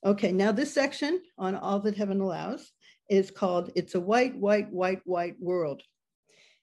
Okay, 0.04 0.32
now 0.32 0.52
this 0.52 0.72
section 0.72 1.20
on 1.38 1.54
All 1.54 1.80
That 1.80 1.96
Heaven 1.96 2.20
Allows 2.20 2.70
is 3.08 3.30
called 3.30 3.70
It's 3.74 3.94
a 3.94 4.00
White, 4.00 4.36
White, 4.36 4.70
White, 4.70 5.00
White 5.04 5.36
World. 5.40 5.82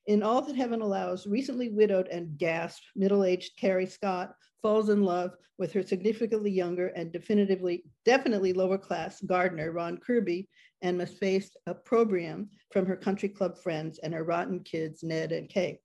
In 0.08 0.24
All 0.24 0.42
That 0.42 0.56
Heaven 0.56 0.82
Allows, 0.82 1.28
recently 1.28 1.70
widowed 1.70 2.08
and 2.08 2.38
gasped 2.38 2.86
middle-aged 2.96 3.56
Carrie 3.58 3.86
Scott 3.86 4.34
falls 4.62 4.90
in 4.90 5.04
love 5.04 5.36
with 5.60 5.72
her 5.74 5.84
significantly 5.84 6.50
younger 6.50 6.88
and 6.88 7.12
definitively, 7.12 7.84
definitely 8.04 8.52
lower 8.52 8.80
class 8.80 9.22
gardener, 9.22 9.72
Ron 9.72 9.98
Kirby, 9.98 10.50
and 10.82 10.98
must 10.98 11.20
face 11.20 11.56
opprobrium 11.68 12.50
from 12.72 12.88
her 12.88 12.96
country 12.96 13.30
club 13.30 13.60
friends 13.60 14.00
and 14.00 14.12
her 14.14 14.24
rotten 14.24 14.62
kids, 14.62 15.04
Ned 15.04 15.32
and 15.32 15.48
Kay. 15.48 15.80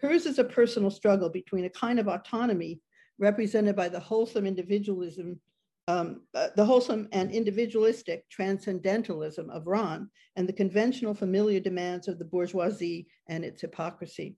Hers 0.00 0.26
is 0.26 0.38
a 0.38 0.44
personal 0.44 0.90
struggle 0.90 1.28
between 1.28 1.64
a 1.64 1.70
kind 1.70 1.98
of 1.98 2.06
autonomy 2.06 2.80
represented 3.18 3.74
by 3.74 3.88
the 3.88 3.98
wholesome 3.98 4.46
individualism, 4.46 5.40
um, 5.88 6.22
uh, 6.34 6.48
the 6.56 6.64
wholesome 6.64 7.08
and 7.12 7.30
individualistic 7.30 8.28
transcendentalism 8.28 9.50
of 9.50 9.66
Ron 9.66 10.10
and 10.34 10.48
the 10.48 10.52
conventional 10.52 11.14
familiar 11.14 11.60
demands 11.60 12.08
of 12.08 12.18
the 12.18 12.24
bourgeoisie 12.24 13.06
and 13.28 13.44
its 13.44 13.60
hypocrisy. 13.60 14.36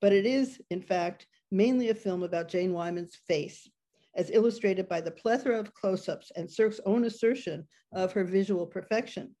But 0.00 0.12
it 0.12 0.26
is, 0.26 0.60
in 0.70 0.82
fact, 0.82 1.26
mainly 1.50 1.88
a 1.88 1.94
film 1.94 2.22
about 2.22 2.48
Jane 2.48 2.72
Wyman's 2.72 3.16
face, 3.26 3.68
as 4.14 4.30
illustrated 4.30 4.88
by 4.88 5.00
the 5.00 5.10
plethora 5.10 5.58
of 5.58 5.74
close-ups 5.74 6.32
and 6.36 6.50
Sirk's 6.50 6.80
own 6.84 7.04
assertion 7.04 7.66
of 7.92 8.12
her 8.12 8.24
visual 8.24 8.66
perfection. 8.66 9.34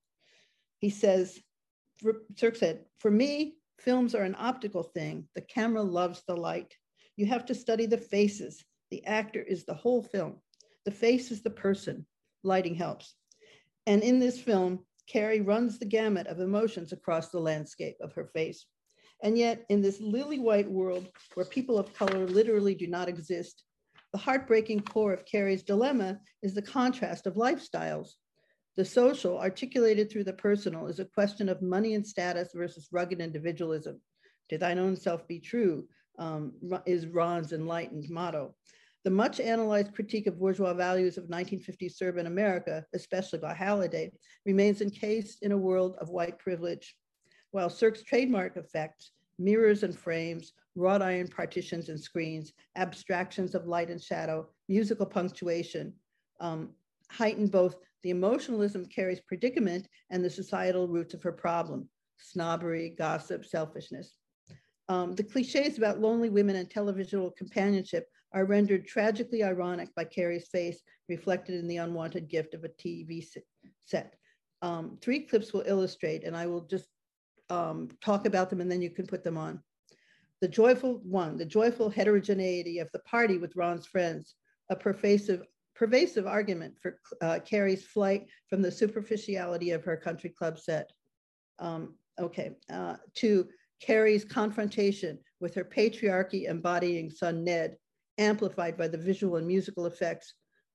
He 0.78 0.90
says, 0.90 1.38
Sirk 2.36 2.56
said, 2.56 2.84
for 2.98 3.10
me, 3.10 3.56
films 3.78 4.14
are 4.14 4.22
an 4.22 4.36
optical 4.38 4.82
thing. 4.82 5.28
The 5.34 5.42
camera 5.42 5.82
loves 5.82 6.22
the 6.26 6.36
light. 6.36 6.74
You 7.16 7.26
have 7.26 7.44
to 7.46 7.54
study 7.54 7.86
the 7.86 7.98
faces. 7.98 8.64
The 8.90 9.04
actor 9.06 9.42
is 9.42 9.64
the 9.64 9.74
whole 9.74 10.02
film. 10.02 10.36
The 10.84 10.90
face 10.90 11.30
is 11.30 11.42
the 11.42 11.50
person. 11.50 12.06
Lighting 12.42 12.74
helps. 12.74 13.14
And 13.86 14.02
in 14.02 14.18
this 14.18 14.40
film, 14.40 14.80
Carrie 15.06 15.40
runs 15.40 15.78
the 15.78 15.84
gamut 15.86 16.26
of 16.26 16.40
emotions 16.40 16.92
across 16.92 17.30
the 17.30 17.40
landscape 17.40 17.96
of 18.00 18.12
her 18.14 18.26
face. 18.26 18.66
And 19.22 19.36
yet, 19.36 19.66
in 19.68 19.82
this 19.82 20.00
lily 20.00 20.38
white 20.38 20.70
world 20.70 21.08
where 21.34 21.44
people 21.46 21.78
of 21.78 21.92
color 21.92 22.26
literally 22.26 22.74
do 22.74 22.86
not 22.86 23.08
exist, 23.08 23.64
the 24.12 24.18
heartbreaking 24.18 24.80
core 24.80 25.12
of 25.12 25.26
Carrie's 25.26 25.62
dilemma 25.62 26.20
is 26.42 26.54
the 26.54 26.62
contrast 26.62 27.26
of 27.26 27.34
lifestyles. 27.34 28.10
The 28.76 28.84
social, 28.84 29.38
articulated 29.38 30.10
through 30.10 30.24
the 30.24 30.32
personal, 30.32 30.86
is 30.86 31.00
a 31.00 31.04
question 31.04 31.48
of 31.48 31.60
money 31.60 31.94
and 31.94 32.06
status 32.06 32.50
versus 32.54 32.88
rugged 32.90 33.20
individualism. 33.20 34.00
To 34.48 34.58
thine 34.58 34.78
own 34.78 34.96
self 34.96 35.28
be 35.28 35.38
true 35.38 35.86
um, 36.18 36.52
is 36.86 37.06
Ron's 37.06 37.52
enlightened 37.52 38.08
motto. 38.10 38.54
The 39.02 39.10
much 39.10 39.40
analyzed 39.40 39.94
critique 39.94 40.26
of 40.26 40.38
bourgeois 40.38 40.74
values 40.74 41.16
of 41.16 41.24
1950s 41.24 41.92
suburban 41.92 42.26
America, 42.26 42.84
especially 42.92 43.38
by 43.38 43.54
Halliday, 43.54 44.12
remains 44.44 44.82
encased 44.82 45.42
in 45.42 45.52
a 45.52 45.56
world 45.58 45.96
of 46.00 46.10
white 46.10 46.38
privilege. 46.38 46.94
While 47.50 47.70
Sirk's 47.70 48.02
trademark 48.02 48.58
effects 48.58 49.12
mirrors 49.38 49.82
and 49.82 49.98
frames, 49.98 50.52
wrought 50.76 51.00
iron 51.00 51.28
partitions 51.28 51.88
and 51.88 51.98
screens, 51.98 52.52
abstractions 52.76 53.54
of 53.54 53.66
light 53.66 53.90
and 53.90 54.00
shadow, 54.00 54.46
musical 54.68 55.06
punctuation, 55.06 55.94
um, 56.40 56.70
heighten 57.10 57.46
both 57.46 57.76
the 58.02 58.10
emotionalism 58.10 58.86
Carrie's 58.86 59.20
predicament 59.20 59.88
and 60.10 60.22
the 60.22 60.30
societal 60.30 60.88
roots 60.88 61.14
of 61.14 61.22
her 61.22 61.32
problem, 61.32 61.88
snobbery, 62.18 62.94
gossip, 62.96 63.46
selfishness. 63.46 64.14
Um, 64.88 65.14
the 65.14 65.24
cliches 65.24 65.78
about 65.78 66.00
lonely 66.00 66.30
women 66.30 66.56
and 66.56 66.68
televisual 66.68 67.34
companionship 67.36 68.06
are 68.32 68.44
rendered 68.44 68.86
tragically 68.86 69.42
ironic 69.42 69.94
by 69.94 70.04
Carrie's 70.04 70.48
face, 70.48 70.80
reflected 71.08 71.56
in 71.56 71.66
the 71.66 71.78
unwanted 71.78 72.28
gift 72.28 72.54
of 72.54 72.64
a 72.64 72.68
TV 72.68 73.26
set. 73.84 74.14
Um, 74.62 74.98
three 75.00 75.20
clips 75.20 75.52
will 75.52 75.64
illustrate, 75.66 76.24
and 76.24 76.36
I 76.36 76.46
will 76.46 76.62
just 76.62 76.86
um, 77.50 77.88
talk 78.00 78.26
about 78.26 78.48
them 78.48 78.60
and 78.60 78.70
then 78.70 78.80
you 78.80 78.90
can 78.90 79.06
put 79.06 79.24
them 79.24 79.36
on. 79.36 79.60
The 80.40 80.48
joyful 80.48 81.00
one, 81.04 81.36
the 81.36 81.44
joyful 81.44 81.90
heterogeneity 81.90 82.78
of 82.78 82.88
the 82.92 83.00
party 83.00 83.36
with 83.36 83.56
Ron's 83.56 83.86
friends, 83.86 84.36
a 84.70 84.76
pervasive, 84.76 85.42
pervasive 85.74 86.26
argument 86.26 86.74
for 86.80 86.98
uh, 87.20 87.40
Carrie's 87.44 87.84
flight 87.84 88.26
from 88.48 88.62
the 88.62 88.70
superficiality 88.70 89.72
of 89.72 89.84
her 89.84 89.96
country 89.96 90.30
club 90.30 90.58
set. 90.58 90.90
Um, 91.58 91.94
okay, 92.18 92.52
uh, 92.72 92.96
to 93.16 93.48
Carrie's 93.82 94.24
confrontation 94.24 95.18
with 95.40 95.54
her 95.54 95.64
patriarchy 95.64 96.48
embodying 96.48 97.10
son 97.10 97.44
Ned, 97.44 97.76
amplified 98.20 98.76
by 98.76 98.86
the 98.86 98.98
visual 98.98 99.36
and 99.36 99.46
musical 99.46 99.86
effects 99.86 100.34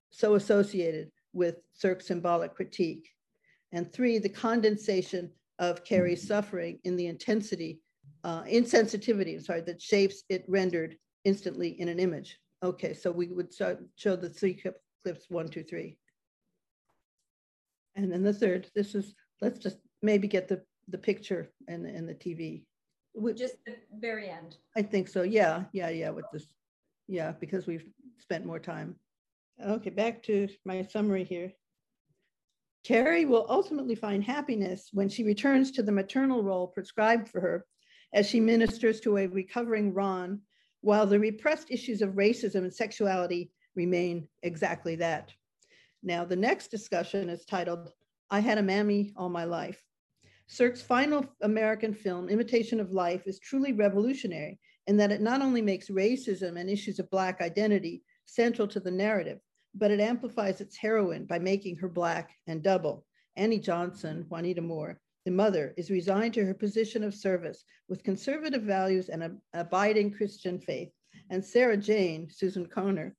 so 0.09 0.35
associated 0.35 1.11
with 1.33 1.57
Sirk's 1.73 2.07
symbolic 2.07 2.55
critique. 2.55 3.09
And 3.71 3.91
three, 3.91 4.17
the 4.17 4.29
condensation 4.29 5.31
of 5.59 5.83
Carrie's 5.83 6.25
suffering 6.25 6.79
in 6.83 6.95
the 6.95 7.07
intensity, 7.07 7.81
uh, 8.23 8.43
insensitivity, 8.43 9.41
sorry, 9.43 9.61
that 9.61 9.81
shapes 9.81 10.23
it 10.29 10.45
rendered 10.47 10.97
instantly 11.25 11.79
in 11.79 11.89
an 11.89 11.99
image. 11.99 12.39
Okay, 12.63 12.93
so 12.93 13.11
we 13.11 13.27
would 13.27 13.53
show 13.53 14.15
the 14.15 14.29
three 14.29 14.53
clips, 15.03 15.25
one, 15.29 15.49
two, 15.49 15.63
three. 15.63 15.97
And 17.95 18.11
then 18.11 18.23
the 18.23 18.33
third, 18.33 18.69
this 18.75 18.95
is, 18.95 19.13
let's 19.41 19.59
just 19.59 19.77
maybe 20.01 20.27
get 20.27 20.47
the, 20.47 20.61
the 20.87 20.97
picture 20.97 21.51
and, 21.67 21.85
and 21.85 22.07
the 22.07 22.15
TV. 22.15 22.63
We, 23.13 23.33
just 23.33 23.55
the 23.65 23.75
very 23.99 24.29
end. 24.29 24.57
I 24.75 24.81
think 24.81 25.07
so, 25.07 25.23
yeah, 25.23 25.63
yeah, 25.71 25.89
yeah, 25.89 26.09
with 26.09 26.25
this, 26.33 26.47
yeah, 27.07 27.33
because 27.39 27.67
we've 27.67 27.85
spent 28.19 28.45
more 28.45 28.59
time. 28.59 28.95
Okay, 29.63 29.89
back 29.89 30.23
to 30.23 30.47
my 30.65 30.83
summary 30.83 31.23
here. 31.23 31.51
Carrie 32.83 33.25
will 33.25 33.47
ultimately 33.49 33.95
find 33.95 34.23
happiness 34.23 34.89
when 34.93 35.09
she 35.09 35.23
returns 35.23 35.71
to 35.71 35.81
the 35.83 35.91
maternal 35.91 36.43
role 36.43 36.67
prescribed 36.67 37.27
for 37.29 37.41
her 37.41 37.65
as 38.13 38.29
she 38.29 38.39
ministers 38.39 38.99
to 39.01 39.17
a 39.17 39.27
recovering 39.27 39.93
Ron, 39.93 40.41
while 40.81 41.07
the 41.07 41.19
repressed 41.19 41.71
issues 41.71 42.01
of 42.01 42.11
racism 42.11 42.57
and 42.57 42.73
sexuality 42.73 43.51
remain 43.75 44.27
exactly 44.43 44.95
that. 44.95 45.33
Now, 46.03 46.25
the 46.25 46.35
next 46.35 46.69
discussion 46.69 47.29
is 47.29 47.45
titled, 47.45 47.91
I 48.29 48.39
Had 48.39 48.59
a 48.59 48.63
Mammy 48.63 49.13
All 49.17 49.29
My 49.29 49.45
Life. 49.45 49.81
Sirk's 50.47 50.81
final 50.81 51.25
American 51.41 51.93
film, 51.93 52.29
Imitation 52.29 52.79
of 52.79 52.91
Life, 52.91 53.25
is 53.25 53.39
truly 53.39 53.73
revolutionary 53.73 54.59
in 54.87 54.97
that 54.97 55.11
it 55.11 55.21
not 55.21 55.41
only 55.41 55.61
makes 55.61 55.89
racism 55.89 56.59
and 56.59 56.69
issues 56.69 56.99
of 56.99 57.09
Black 57.09 57.41
identity 57.41 58.03
central 58.25 58.67
to 58.67 58.79
the 58.79 58.91
narrative, 58.91 59.39
but 59.73 59.91
it 59.91 59.99
amplifies 59.99 60.61
its 60.61 60.77
heroine 60.77 61.25
by 61.25 61.39
making 61.39 61.75
her 61.77 61.89
Black 61.89 62.31
and 62.47 62.63
double. 62.63 63.05
Annie 63.35 63.59
Johnson, 63.59 64.25
Juanita 64.29 64.61
Moore, 64.61 64.99
the 65.25 65.31
mother, 65.31 65.73
is 65.75 65.89
resigned 65.89 66.33
to 66.35 66.45
her 66.45 66.53
position 66.53 67.03
of 67.03 67.13
service 67.13 67.63
with 67.89 68.03
conservative 68.03 68.61
values 68.61 69.09
and 69.09 69.23
an 69.23 69.41
abiding 69.53 70.11
Christian 70.11 70.59
faith. 70.59 70.89
And 71.29 71.43
Sarah 71.43 71.77
Jane, 71.77 72.29
Susan 72.29 72.67
Kohner, 72.67 73.11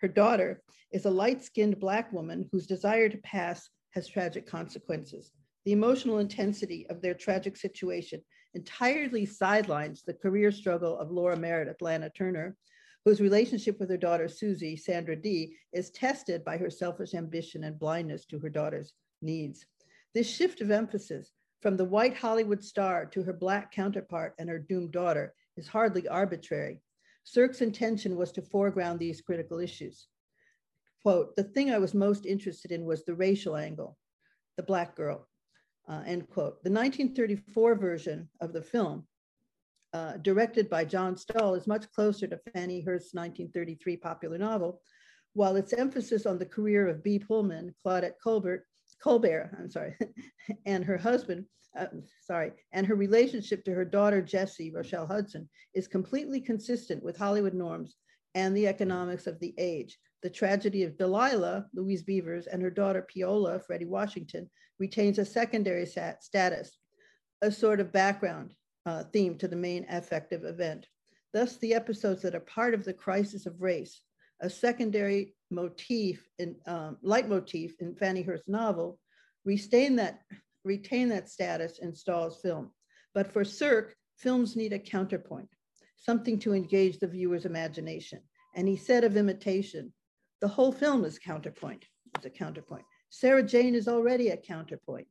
her 0.00 0.08
daughter, 0.08 0.62
is 0.92 1.06
a 1.06 1.10
light 1.10 1.42
skinned 1.42 1.80
Black 1.80 2.12
woman 2.12 2.48
whose 2.52 2.66
desire 2.66 3.08
to 3.08 3.18
pass 3.18 3.68
has 3.90 4.06
tragic 4.06 4.46
consequences. 4.46 5.32
The 5.64 5.72
emotional 5.72 6.18
intensity 6.18 6.86
of 6.90 7.00
their 7.00 7.14
tragic 7.14 7.56
situation 7.56 8.22
entirely 8.54 9.26
sidelines 9.26 10.02
the 10.02 10.14
career 10.14 10.50
struggle 10.50 10.98
of 10.98 11.10
Laura 11.10 11.36
Meredith, 11.36 11.82
Lana 11.82 12.10
Turner, 12.10 12.56
whose 13.04 13.20
relationship 13.20 13.78
with 13.78 13.90
her 13.90 13.96
daughter 13.96 14.28
Susie, 14.28 14.76
Sandra 14.76 15.16
Dee, 15.16 15.56
is 15.72 15.90
tested 15.90 16.44
by 16.44 16.56
her 16.56 16.70
selfish 16.70 17.14
ambition 17.14 17.64
and 17.64 17.78
blindness 17.78 18.24
to 18.26 18.38
her 18.38 18.48
daughter's 18.48 18.94
needs. 19.20 19.66
This 20.14 20.28
shift 20.28 20.60
of 20.60 20.70
emphasis 20.70 21.32
from 21.60 21.76
the 21.76 21.84
white 21.84 22.16
Hollywood 22.16 22.62
star 22.62 23.06
to 23.06 23.22
her 23.22 23.32
Black 23.32 23.72
counterpart 23.72 24.34
and 24.38 24.48
her 24.48 24.58
doomed 24.58 24.92
daughter 24.92 25.34
is 25.56 25.68
hardly 25.68 26.08
arbitrary. 26.08 26.80
Sirk's 27.24 27.60
intention 27.60 28.16
was 28.16 28.32
to 28.32 28.42
foreground 28.42 28.98
these 28.98 29.20
critical 29.20 29.58
issues. 29.58 30.06
Quote, 31.02 31.36
the 31.36 31.44
thing 31.44 31.70
I 31.70 31.78
was 31.78 31.94
most 31.94 32.24
interested 32.24 32.72
in 32.72 32.84
was 32.84 33.04
the 33.04 33.14
racial 33.14 33.56
angle, 33.56 33.98
the 34.56 34.62
Black 34.62 34.94
girl, 34.94 35.28
uh, 35.88 36.02
end 36.06 36.28
quote. 36.28 36.62
The 36.62 36.70
1934 36.70 37.74
version 37.74 38.28
of 38.40 38.52
the 38.52 38.62
film, 38.62 39.06
uh, 39.92 40.14
directed 40.18 40.68
by 40.68 40.84
John 40.84 41.16
Stahl, 41.16 41.54
is 41.54 41.66
much 41.66 41.90
closer 41.92 42.26
to 42.26 42.40
Fannie 42.52 42.80
Hurst's 42.80 43.14
1933 43.14 43.96
popular 43.98 44.38
novel, 44.38 44.80
while 45.34 45.56
its 45.56 45.72
emphasis 45.72 46.26
on 46.26 46.38
the 46.38 46.46
career 46.46 46.88
of 46.88 47.02
Bea 47.02 47.18
Pullman, 47.18 47.74
Claudette 47.84 48.18
Colbert, 48.22 48.66
Colbert, 49.02 49.56
I'm 49.58 49.70
sorry, 49.70 49.96
and 50.66 50.84
her 50.84 50.96
husband, 50.96 51.44
uh, 51.78 51.86
sorry, 52.22 52.52
and 52.72 52.86
her 52.86 52.94
relationship 52.94 53.64
to 53.64 53.74
her 53.74 53.84
daughter 53.84 54.22
Jessie, 54.22 54.72
Rochelle 54.72 55.06
Hudson, 55.06 55.48
is 55.74 55.88
completely 55.88 56.40
consistent 56.40 57.02
with 57.02 57.16
Hollywood 57.16 57.54
norms 57.54 57.96
and 58.34 58.56
the 58.56 58.66
economics 58.68 59.26
of 59.26 59.38
the 59.40 59.54
age. 59.58 59.98
The 60.22 60.30
tragedy 60.30 60.84
of 60.84 60.96
Delilah, 60.96 61.66
Louise 61.74 62.02
Beavers, 62.02 62.46
and 62.46 62.62
her 62.62 62.70
daughter 62.70 63.06
Peola, 63.14 63.60
Fredi 63.64 63.86
Washington, 63.86 64.48
retains 64.78 65.18
a 65.18 65.24
secondary 65.24 65.86
status, 65.86 66.78
a 67.42 67.50
sort 67.50 67.80
of 67.80 67.92
background 67.92 68.54
uh, 68.86 69.04
theme 69.12 69.36
to 69.38 69.48
the 69.48 69.56
main 69.56 69.86
affective 69.88 70.44
event. 70.44 70.86
Thus, 71.32 71.56
the 71.56 71.74
episodes 71.74 72.22
that 72.22 72.34
are 72.34 72.40
part 72.40 72.74
of 72.74 72.84
the 72.84 72.92
crisis 72.92 73.46
of 73.46 73.60
race, 73.60 74.00
a 74.40 74.50
secondary 74.50 75.34
motif 75.50 76.28
in 76.38 76.56
um, 76.66 76.98
leitmotif 77.02 77.80
in 77.80 77.94
Fannie 77.94 78.22
Hurst's 78.22 78.48
novel, 78.48 78.98
retain 79.44 79.96
that, 79.96 80.20
retain 80.64 81.08
that 81.08 81.28
status 81.28 81.78
in 81.78 81.94
Stahl's 81.94 82.40
film. 82.40 82.70
But 83.14 83.32
for 83.32 83.44
Sirk, 83.44 83.96
films 84.16 84.56
need 84.56 84.72
a 84.72 84.78
counterpoint, 84.78 85.48
something 85.96 86.38
to 86.40 86.54
engage 86.54 86.98
the 86.98 87.06
viewer's 87.06 87.46
imagination. 87.46 88.20
And 88.54 88.68
he 88.68 88.76
said 88.76 89.04
of 89.04 89.16
imitation, 89.16 89.92
the 90.40 90.48
whole 90.48 90.72
film 90.72 91.04
is 91.04 91.18
counterpoint, 91.18 91.84
is 92.18 92.24
a 92.24 92.30
counterpoint. 92.30 92.84
Sarah 93.14 93.44
Jane 93.44 93.76
is 93.76 93.86
already 93.86 94.30
a 94.30 94.36
counterpoint, 94.36 95.06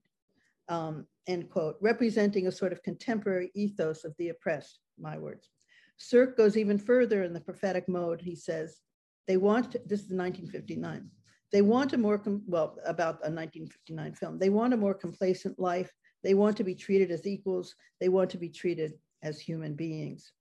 um, 0.68 1.08
end 1.28 1.50
quote, 1.50 1.78
representing 1.80 2.48
a 2.48 2.52
sort 2.52 2.74
of 2.74 2.84
contemporary 2.84 3.50
ethos 3.56 4.04
of 4.04 4.14
the 4.18 4.28
oppressed, 4.28 4.80
my 5.00 5.18
words. 5.18 5.52
Sirk 5.96 6.36
goes 6.36 6.58
even 6.58 6.78
further 6.78 7.24
in 7.24 7.32
the 7.32 7.40
prophetic 7.40 7.88
mode. 7.88 8.20
He 8.20 8.36
says, 8.36 8.82
they 9.26 9.38
want, 9.38 9.72
to, 9.72 9.80
this 9.86 10.02
is 10.02 10.12
1959, 10.12 11.10
they 11.54 11.62
want 11.62 11.94
a 11.94 11.98
more, 11.98 12.22
well, 12.46 12.78
about 12.86 13.22
a 13.24 13.32
1959 13.32 14.16
film, 14.16 14.38
they 14.38 14.50
want 14.50 14.74
a 14.74 14.78
more 14.78 14.94
complacent 14.94 15.58
life. 15.58 15.94
They 16.26 16.34
want 16.34 16.58
to 16.58 16.64
be 16.66 16.76
treated 16.76 17.10
as 17.10 17.26
equals. 17.26 17.76
They 18.02 18.10
want 18.10 18.30
to 18.32 18.38
be 18.38 18.50
treated 18.50 18.94
as 19.24 19.40
human 19.40 19.76
beings. 19.76 20.32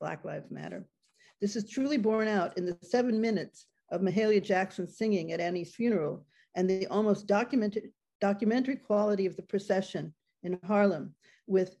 Black 0.00 0.24
Lives 0.24 0.50
Matter. 0.50 0.86
This 1.40 1.56
is 1.56 1.68
truly 1.68 1.98
borne 1.98 2.28
out 2.28 2.56
in 2.56 2.64
the 2.64 2.76
seven 2.82 3.20
minutes 3.20 3.66
of 3.90 4.00
Mahalia 4.00 4.42
Jackson 4.42 4.88
singing 4.88 5.32
at 5.32 5.40
Annie's 5.40 5.74
funeral 5.74 6.24
and 6.54 6.68
the 6.68 6.86
almost 6.88 7.26
documented, 7.26 7.90
documentary 8.20 8.76
quality 8.76 9.26
of 9.26 9.36
the 9.36 9.42
procession 9.42 10.14
in 10.42 10.58
Harlem 10.64 11.14
with 11.46 11.76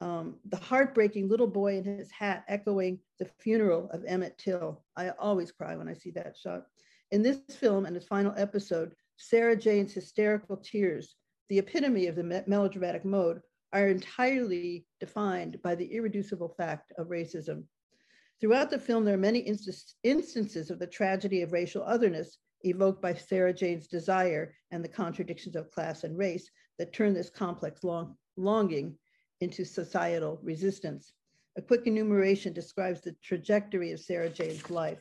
um, 0.00 0.36
the 0.48 0.56
heartbreaking 0.56 1.28
little 1.28 1.46
boy 1.46 1.76
in 1.76 1.84
his 1.84 2.10
hat 2.10 2.44
echoing 2.48 2.98
the 3.18 3.28
funeral 3.38 3.88
of 3.92 4.04
Emmett 4.04 4.36
Till. 4.36 4.84
I 4.96 5.10
always 5.10 5.52
cry 5.52 5.76
when 5.76 5.88
I 5.88 5.94
see 5.94 6.10
that 6.12 6.36
shot. 6.36 6.66
In 7.12 7.22
this 7.22 7.38
film 7.50 7.86
and 7.86 7.96
its 7.96 8.06
final 8.06 8.34
episode, 8.36 8.94
Sarah 9.16 9.56
Jane's 9.56 9.94
hysterical 9.94 10.56
tears, 10.56 11.16
the 11.48 11.58
epitome 11.58 12.08
of 12.08 12.16
the 12.16 12.44
melodramatic 12.46 13.04
mode, 13.04 13.40
are 13.72 13.88
entirely 13.88 14.86
defined 15.00 15.60
by 15.62 15.74
the 15.74 15.86
irreducible 15.86 16.48
fact 16.48 16.92
of 16.98 17.08
racism. 17.08 17.64
Throughout 18.40 18.70
the 18.70 18.78
film, 18.78 19.04
there 19.04 19.14
are 19.14 19.18
many 19.18 19.38
instances 20.02 20.70
of 20.70 20.78
the 20.78 20.86
tragedy 20.86 21.42
of 21.42 21.52
racial 21.52 21.82
otherness 21.82 22.38
evoked 22.66 23.00
by 23.00 23.14
Sarah 23.14 23.52
Jane's 23.52 23.86
desire 23.86 24.54
and 24.70 24.84
the 24.84 24.88
contradictions 24.88 25.56
of 25.56 25.70
class 25.70 26.04
and 26.04 26.18
race 26.18 26.50
that 26.78 26.92
turn 26.92 27.14
this 27.14 27.30
complex 27.30 27.84
long, 27.84 28.16
longing 28.36 28.96
into 29.40 29.64
societal 29.64 30.38
resistance. 30.42 31.12
A 31.56 31.62
quick 31.62 31.86
enumeration 31.86 32.52
describes 32.52 33.00
the 33.00 33.16
trajectory 33.22 33.92
of 33.92 34.00
Sarah 34.00 34.28
Jane's 34.28 34.68
life. 34.70 35.00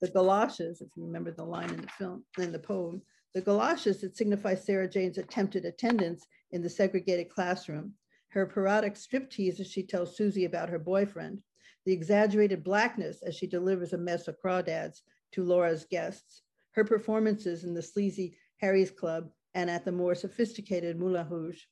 The 0.00 0.08
galoshes, 0.08 0.80
if 0.80 0.88
you 0.96 1.04
remember 1.04 1.30
the 1.30 1.44
line 1.44 1.70
in 1.70 1.80
the 1.80 1.88
film, 1.88 2.24
in 2.38 2.52
the 2.52 2.58
poem, 2.58 3.00
the 3.34 3.40
galoshes 3.40 4.00
that 4.00 4.16
signify 4.16 4.54
Sarah 4.54 4.88
Jane's 4.88 5.18
attempted 5.18 5.64
attendance 5.64 6.26
in 6.52 6.62
the 6.62 6.70
segregated 6.70 7.30
classroom, 7.30 7.94
her 8.28 8.46
parodic 8.46 8.94
striptease 8.94 9.60
as 9.60 9.70
she 9.70 9.82
tells 9.82 10.16
Susie 10.16 10.44
about 10.44 10.68
her 10.68 10.78
boyfriend, 10.78 11.42
the 11.84 11.92
exaggerated 11.92 12.64
blackness 12.64 13.22
as 13.22 13.34
she 13.34 13.46
delivers 13.46 13.92
a 13.92 13.98
mess 13.98 14.26
of 14.26 14.40
crawdads 14.44 15.02
to 15.32 15.44
Laura's 15.44 15.84
guests, 15.84 16.42
her 16.76 16.84
performances 16.84 17.64
in 17.64 17.74
the 17.74 17.82
sleazy 17.82 18.36
Harry's 18.58 18.90
Club 18.90 19.30
and 19.54 19.70
at 19.70 19.84
the 19.84 19.92
more 19.92 20.14
sophisticated 20.14 20.98
Moulin 20.98 21.28
Rouge, 21.28 21.62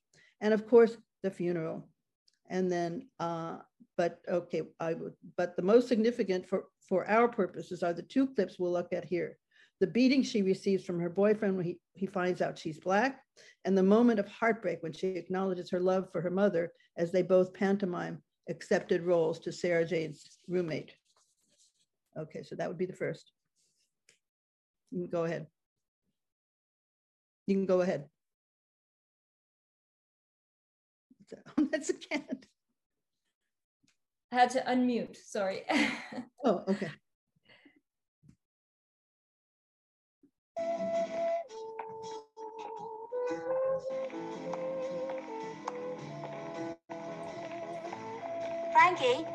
and 0.40 0.54
of 0.54 0.66
course, 0.66 0.96
the 1.22 1.30
funeral. 1.30 1.86
And 2.48 2.72
then, 2.72 3.08
uh, 3.20 3.58
but 3.96 4.20
okay, 4.28 4.62
I 4.80 4.94
would, 4.94 5.12
but 5.36 5.56
the 5.56 5.62
most 5.62 5.88
significant 5.88 6.48
for, 6.48 6.64
for 6.88 7.08
our 7.08 7.28
purposes 7.28 7.82
are 7.82 7.92
the 7.92 8.02
two 8.02 8.26
clips 8.26 8.58
we'll 8.58 8.72
look 8.72 8.92
at 8.92 9.04
here. 9.04 9.38
The 9.80 9.86
beating 9.86 10.22
she 10.22 10.42
receives 10.42 10.84
from 10.84 10.98
her 11.00 11.10
boyfriend 11.10 11.56
when 11.56 11.66
he, 11.66 11.78
he 11.92 12.06
finds 12.06 12.40
out 12.40 12.58
she's 12.58 12.80
Black, 12.80 13.20
and 13.66 13.76
the 13.76 13.82
moment 13.82 14.18
of 14.18 14.28
heartbreak 14.28 14.82
when 14.82 14.92
she 14.92 15.08
acknowledges 15.08 15.70
her 15.70 15.80
love 15.80 16.10
for 16.10 16.22
her 16.22 16.30
mother 16.30 16.72
as 16.96 17.12
they 17.12 17.22
both 17.22 17.52
pantomime 17.52 18.22
accepted 18.48 19.02
roles 19.02 19.38
to 19.40 19.52
Sarah 19.52 19.84
Jane's 19.84 20.38
roommate. 20.48 20.94
Okay, 22.16 22.42
so 22.42 22.54
that 22.54 22.68
would 22.68 22.78
be 22.78 22.86
the 22.86 22.92
first. 22.92 23.32
You 24.94 25.00
can 25.00 25.10
go 25.10 25.24
ahead. 25.24 25.48
You 27.48 27.56
can 27.56 27.66
go 27.66 27.80
ahead. 27.80 28.08
That's 31.72 31.90
a 31.90 31.94
cat. 31.94 32.46
I 34.30 34.36
had 34.36 34.50
to 34.50 34.60
unmute, 34.60 35.16
sorry. 35.16 35.62
oh, 36.44 36.62
okay. 36.68 36.90
Frankie, 48.72 49.26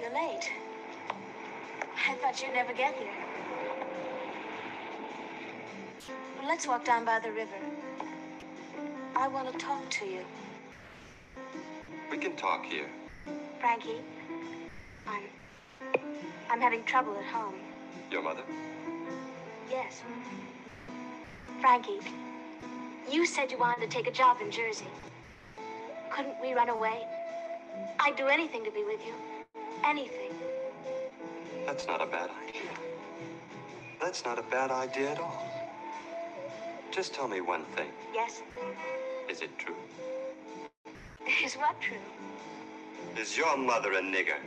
you're 0.00 0.14
late. 0.14 0.50
I 1.82 2.14
thought 2.14 2.42
you'd 2.42 2.54
never 2.54 2.72
get 2.72 2.94
here. 2.96 3.12
Well, 6.08 6.29
let's 6.46 6.66
walk 6.66 6.84
down 6.84 7.04
by 7.04 7.18
the 7.18 7.30
river. 7.30 7.56
I 9.16 9.28
want 9.28 9.52
to 9.52 9.58
talk 9.58 9.88
to 9.90 10.06
you. 10.06 10.20
We 12.10 12.18
can 12.18 12.36
talk 12.36 12.64
here. 12.64 12.86
Frankie, 13.60 14.00
I'm... 15.06 15.22
I'm 16.50 16.60
having 16.60 16.82
trouble 16.84 17.16
at 17.16 17.24
home. 17.24 17.54
Your 18.10 18.22
mother? 18.22 18.42
Yes. 19.70 20.02
Frankie, 21.60 22.00
You 23.10 23.26
said 23.26 23.50
you 23.50 23.58
wanted 23.58 23.82
to 23.82 23.88
take 23.88 24.06
a 24.06 24.10
job 24.10 24.38
in 24.40 24.50
Jersey. 24.50 24.86
Couldn't 26.10 26.40
we 26.40 26.54
run 26.54 26.68
away? 26.68 27.06
I'd 28.00 28.16
do 28.16 28.26
anything 28.26 28.64
to 28.64 28.70
be 28.70 28.84
with 28.84 29.00
you. 29.06 29.14
Anything. 29.84 30.32
That's 31.66 31.86
not 31.86 32.00
a 32.00 32.06
bad 32.06 32.30
idea. 32.48 32.70
That's 34.00 34.24
not 34.24 34.38
a 34.38 34.42
bad 34.42 34.70
idea 34.70 35.12
at 35.12 35.18
all. 35.20 35.59
Just 36.90 37.14
tell 37.14 37.28
me 37.28 37.40
one 37.40 37.64
thing. 37.76 37.88
Yes? 38.12 38.42
Is 39.28 39.42
it 39.42 39.50
true? 39.58 39.76
Is 41.44 41.54
what 41.54 41.80
true? 41.80 41.96
Is 43.16 43.36
your 43.36 43.56
mother 43.56 43.92
a 43.92 44.00
nigger? 44.00 44.38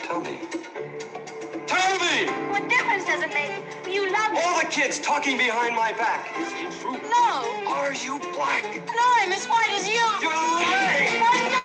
Tell 0.00 0.20
me. 0.20 0.38
Tell 1.66 1.98
me! 1.98 2.30
What 2.50 2.68
difference 2.68 3.04
does 3.04 3.22
it 3.22 3.34
make? 3.34 3.92
You 3.92 4.12
love 4.12 4.32
me. 4.32 4.40
All 4.44 4.60
the 4.60 4.66
kids 4.66 5.00
talking 5.00 5.36
behind 5.36 5.74
my 5.74 5.92
back. 5.92 6.32
Is 6.38 6.52
it 6.52 6.80
true? 6.80 6.92
No. 7.10 7.68
Are 7.68 7.92
you 7.92 8.20
black? 8.34 8.64
No, 8.86 9.02
I'm 9.16 9.32
as 9.32 9.46
white 9.46 9.70
as 9.72 9.88
you. 9.88 10.04
You're 10.20 10.32
lying! 10.32 11.61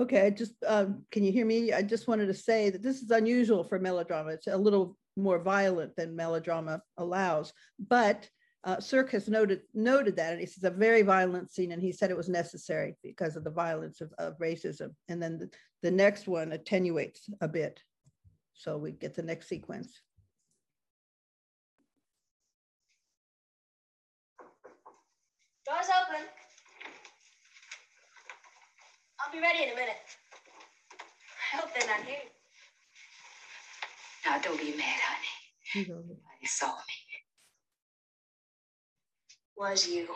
Okay, 0.00 0.24
I 0.24 0.30
just, 0.30 0.54
um, 0.66 1.04
can 1.12 1.24
you 1.24 1.30
hear 1.30 1.44
me? 1.44 1.74
I 1.74 1.82
just 1.82 2.08
wanted 2.08 2.24
to 2.28 2.34
say 2.34 2.70
that 2.70 2.82
this 2.82 3.02
is 3.02 3.10
unusual 3.10 3.62
for 3.62 3.78
melodrama. 3.78 4.30
It's 4.30 4.46
a 4.46 4.56
little 4.56 4.96
more 5.14 5.38
violent 5.38 5.94
than 5.94 6.16
melodrama 6.16 6.80
allows, 6.96 7.52
but 7.78 8.26
uh, 8.64 8.80
Sirk 8.80 9.10
has 9.10 9.28
noted 9.28 9.60
noted 9.74 10.16
that, 10.16 10.32
and 10.32 10.40
he 10.40 10.46
says 10.46 10.64
a 10.64 10.70
very 10.70 11.02
violent 11.02 11.50
scene, 11.50 11.72
and 11.72 11.82
he 11.82 11.92
said 11.92 12.10
it 12.10 12.16
was 12.16 12.30
necessary 12.30 12.96
because 13.02 13.36
of 13.36 13.44
the 13.44 13.50
violence 13.50 14.00
of, 14.00 14.10
of 14.18 14.38
racism. 14.38 14.94
And 15.08 15.22
then 15.22 15.36
the, 15.36 15.50
the 15.82 15.90
next 15.90 16.26
one 16.26 16.52
attenuates 16.52 17.28
a 17.42 17.48
bit, 17.48 17.82
so 18.54 18.78
we 18.78 18.92
get 18.92 19.14
the 19.14 19.22
next 19.22 19.48
sequence. 19.48 20.00
Door's 25.66 25.88
open. 26.08 26.26
I'll 29.30 29.36
be 29.36 29.42
ready 29.42 29.62
in 29.62 29.70
a 29.70 29.74
minute. 29.76 29.94
I 31.52 31.56
hope 31.56 31.70
they're 31.72 31.86
not 31.88 32.04
here. 32.04 32.16
Now, 34.26 34.40
don't 34.40 34.58
be 34.58 34.76
mad, 34.76 34.98
honey. 35.04 35.86
Nobody 35.88 36.46
saw 36.46 36.66
me. 36.66 36.94
Was 39.56 39.86
you? 39.86 40.08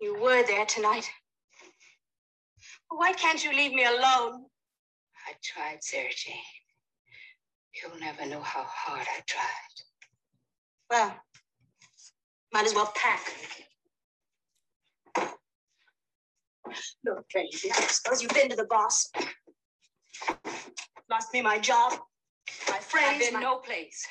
You 0.00 0.18
were 0.18 0.42
there 0.46 0.64
tonight. 0.64 1.10
Why 2.88 3.12
can't 3.12 3.44
you 3.44 3.52
leave 3.52 3.74
me 3.74 3.84
alone? 3.84 4.46
I 5.28 5.34
tried, 5.42 5.84
Sarah 5.84 6.08
Jane. 6.16 6.36
You'll 7.74 8.00
never 8.00 8.24
know 8.24 8.40
how 8.40 8.64
hard 8.66 9.06
I 9.14 9.20
tried. 9.26 9.74
Well, 10.90 11.16
might 12.50 12.64
as 12.64 12.72
well 12.74 12.90
pack. 12.96 13.20
Look, 17.04 17.28
crazy. 17.30 17.70
I 17.70 17.80
suppose 17.82 18.22
you've 18.22 18.32
been 18.32 18.48
to 18.50 18.56
the 18.56 18.66
boss. 18.66 19.10
Lost 21.10 21.32
me 21.32 21.42
my 21.42 21.58
job, 21.58 21.92
my 22.68 22.78
friends. 22.78 23.12
I've 23.14 23.20
been 23.20 23.34
my- 23.34 23.40
no 23.40 23.58
place. 23.58 24.06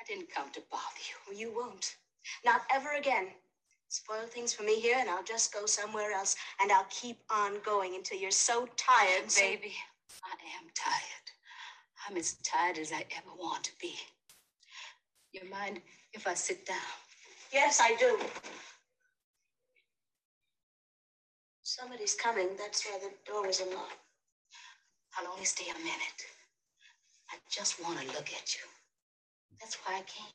I 0.00 0.04
didn't 0.04 0.30
come 0.34 0.50
to 0.52 0.60
bother 0.70 1.00
you. 1.30 1.36
You 1.36 1.54
won't. 1.54 1.96
Not 2.44 2.62
ever 2.70 2.92
again. 2.92 3.32
Spoil 3.88 4.26
things 4.26 4.52
for 4.54 4.62
me 4.62 4.80
here, 4.80 4.96
and 4.98 5.08
I'll 5.08 5.22
just 5.22 5.52
go 5.52 5.66
somewhere 5.66 6.12
else, 6.12 6.34
and 6.60 6.72
I'll 6.72 6.86
keep 6.90 7.22
on 7.30 7.60
going 7.60 7.94
until 7.94 8.18
you're 8.18 8.30
so 8.30 8.66
tired, 8.76 9.30
so- 9.30 9.40
Baby, 9.42 9.76
I 10.24 10.32
am 10.58 10.70
tired. 10.74 11.30
I'm 12.08 12.16
as 12.16 12.34
tired 12.42 12.78
as 12.78 12.90
I 12.90 13.06
ever 13.16 13.32
want 13.36 13.64
to 13.64 13.72
be. 13.78 13.94
You 15.32 15.48
mind 15.48 15.82
if 16.12 16.26
I 16.26 16.34
sit 16.34 16.66
down? 16.66 16.76
Yes, 17.52 17.80
I 17.80 17.94
do. 17.96 18.18
Somebody's 21.80 22.12
coming. 22.14 22.48
That's 22.58 22.84
why 22.84 22.98
the 22.98 23.32
door 23.32 23.46
was 23.46 23.60
unlocked. 23.60 23.96
I'll 25.16 25.32
only 25.32 25.46
stay 25.46 25.64
a 25.70 25.78
minute. 25.78 26.20
I 27.30 27.36
just 27.50 27.82
want 27.82 27.98
to 27.98 28.06
look 28.08 28.28
at 28.28 28.54
you. 28.54 28.60
That's 29.58 29.76
why 29.76 29.94
I 29.94 30.02
came. 30.02 30.34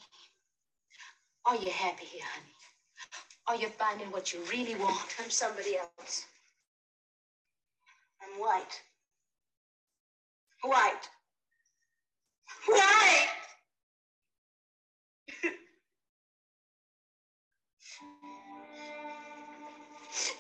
Are 1.46 1.56
you 1.64 1.70
happy 1.70 2.06
here, 2.06 2.24
honey? 2.34 2.56
Are 3.48 3.56
you 3.56 3.70
finding 3.70 4.10
what 4.10 4.34
you 4.34 4.40
really 4.50 4.74
want? 4.82 5.16
I'm 5.24 5.30
somebody 5.30 5.78
else. 5.78 6.26
I'm 8.20 8.40
white. 8.40 8.82
White. 10.64 11.08
White! 12.66 13.37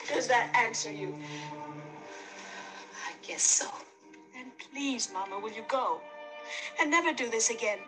Does 0.08 0.28
that 0.28 0.52
answer 0.56 0.92
you? 0.92 1.16
I 3.06 3.12
guess 3.26 3.44
so. 3.44 3.68
Then 4.34 4.52
please, 4.72 5.10
Mama, 5.14 5.40
will 5.40 5.52
you 5.52 5.64
go? 5.68 6.02
And 6.80 6.90
never 6.90 7.14
do 7.14 7.30
this 7.30 7.50
again. 7.50 7.80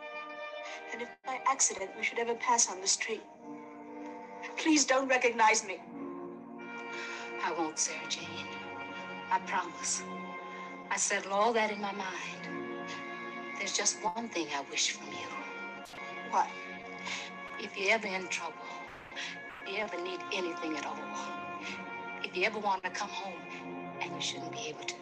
And 0.91 1.02
if 1.02 1.10
by 1.25 1.39
accident 1.45 1.91
we 1.97 2.04
should 2.04 2.19
ever 2.19 2.36
pass 2.36 2.69
on 2.69 2.82
the 2.82 2.88
street, 2.88 3.21
please 4.58 4.86
don't 4.86 5.08
recognize 5.08 5.65
me. 5.65 5.80
I 7.43 7.54
won't, 7.54 7.80
Sarah 7.80 8.10
Jane. 8.10 8.47
I 9.32 9.39
promise. 9.39 10.04
I 10.91 10.97
settle 10.97 11.34
all 11.34 11.54
that 11.54 11.71
in 11.71 11.80
my 11.80 11.93
mind. 11.93 12.41
There's 13.58 13.75
just 13.78 13.97
one 14.04 14.30
thing 14.30 14.47
I 14.56 14.63
wish 14.69 14.91
from 14.91 15.08
you. 15.08 15.28
What? 16.32 16.47
If 17.60 17.78
you're 17.78 17.91
ever 17.91 18.08
in 18.08 18.28
trouble, 18.28 18.56
if 19.65 19.73
you 19.73 19.80
ever 19.80 20.02
need 20.02 20.19
anything 20.34 20.78
at 20.78 20.86
all, 20.86 20.97
if 22.24 22.36
you 22.38 22.45
ever 22.45 22.60
want 22.60 22.84
to 22.84 22.89
come 22.89 23.10
home 23.10 23.41
and 24.02 24.13
you 24.13 24.22
shouldn't 24.22 24.52
be 24.52 24.67
able 24.69 24.84
to 24.84 24.95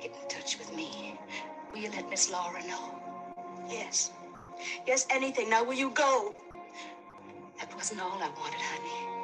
get 0.00 0.10
in 0.10 0.28
touch 0.28 0.58
with 0.58 0.74
me, 0.74 1.18
will 1.72 1.80
you 1.80 1.90
let 1.90 2.08
Miss 2.10 2.30
Laura 2.30 2.60
know? 2.66 2.94
Yes. 3.68 4.10
Yes, 4.86 5.06
anything. 5.10 5.50
Now, 5.50 5.64
will 5.64 5.74
you 5.74 5.90
go? 5.90 6.34
That 7.58 7.74
wasn't 7.76 8.00
all 8.02 8.18
I 8.20 8.30
wanted, 8.40 8.60
honey. 8.60 9.22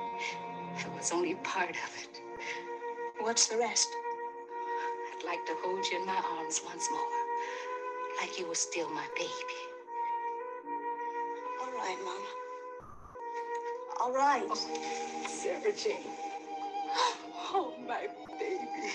That 0.76 0.94
was 0.96 1.12
only 1.12 1.34
part 1.36 1.70
of 1.70 1.92
it. 2.02 2.20
What's 3.20 3.48
the 3.48 3.58
rest? 3.58 3.88
I'd 4.96 5.24
like 5.24 5.44
to 5.46 5.54
hold 5.64 5.84
you 5.90 6.00
in 6.00 6.06
my 6.06 6.20
arms 6.38 6.60
once 6.64 6.88
more, 6.90 7.00
like 8.20 8.38
you 8.38 8.46
were 8.46 8.54
still 8.54 8.88
my 8.90 9.06
baby. 9.16 9.58
All 11.60 11.72
right, 11.72 11.98
Mama. 12.04 12.26
All 14.00 14.12
right. 14.12 14.46
Sarah 15.28 15.72
Jane. 15.72 16.27
Oh, 16.90 17.74
my 17.86 18.08
baby. 18.38 18.92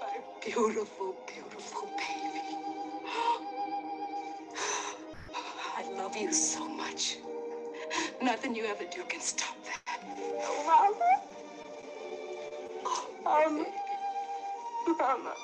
My 0.00 0.18
beautiful, 0.44 1.16
beautiful 1.26 1.88
baby. 1.98 2.42
I 5.76 5.84
love 5.96 6.16
you 6.16 6.32
so 6.32 6.68
much. 6.68 7.18
Nothing 8.22 8.54
you 8.56 8.66
ever 8.66 8.84
do 8.84 9.04
can 9.04 9.20
stop 9.20 9.56
that. 9.64 10.02
Mama. 10.66 11.22
Oh, 12.84 13.08
Mama. 13.24 13.66
Mama. 14.98 15.34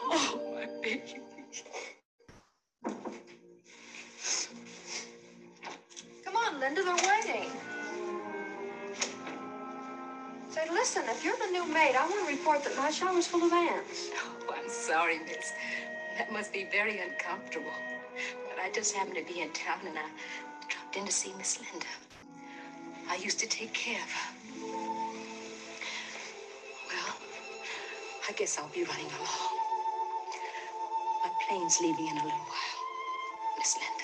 Oh, 0.00 0.40
my 0.54 0.66
baby. 0.82 1.20
Come 6.24 6.36
on, 6.36 6.60
Linda, 6.60 6.82
they're 6.84 6.94
waiting. 6.96 7.50
Listen, 10.70 11.02
if 11.08 11.24
you're 11.24 11.36
the 11.38 11.50
new 11.50 11.66
maid, 11.66 11.96
I 11.96 12.06
want 12.08 12.28
to 12.28 12.36
report 12.36 12.62
that 12.64 12.76
my 12.76 12.90
shower's 12.90 13.26
full 13.26 13.44
of 13.44 13.52
ants. 13.52 14.10
Oh, 14.50 14.54
I'm 14.54 14.68
sorry, 14.70 15.18
miss. 15.18 15.52
That 16.16 16.32
must 16.32 16.54
be 16.54 16.66
very 16.72 17.00
uncomfortable. 17.00 17.72
But 18.48 18.58
I 18.64 18.70
just 18.72 18.94
happened 18.94 19.16
to 19.16 19.24
be 19.30 19.40
in 19.42 19.52
town 19.52 19.80
and 19.86 19.98
I 19.98 20.06
dropped 20.68 20.96
in 20.96 21.04
to 21.04 21.12
see 21.12 21.34
Miss 21.36 21.60
Linda. 21.60 21.86
I 23.10 23.16
used 23.16 23.38
to 23.40 23.46
take 23.46 23.74
care 23.74 24.00
of 24.02 24.10
her. 24.10 24.34
Well, 26.88 27.16
I 28.26 28.32
guess 28.32 28.58
I'll 28.58 28.68
be 28.70 28.84
running 28.84 29.06
along. 29.06 29.54
My 31.24 31.30
plane's 31.46 31.78
leaving 31.80 32.06
in 32.06 32.16
a 32.16 32.24
little 32.24 32.30
while. 32.30 32.78
Miss 33.58 33.76
Linda. 33.76 33.97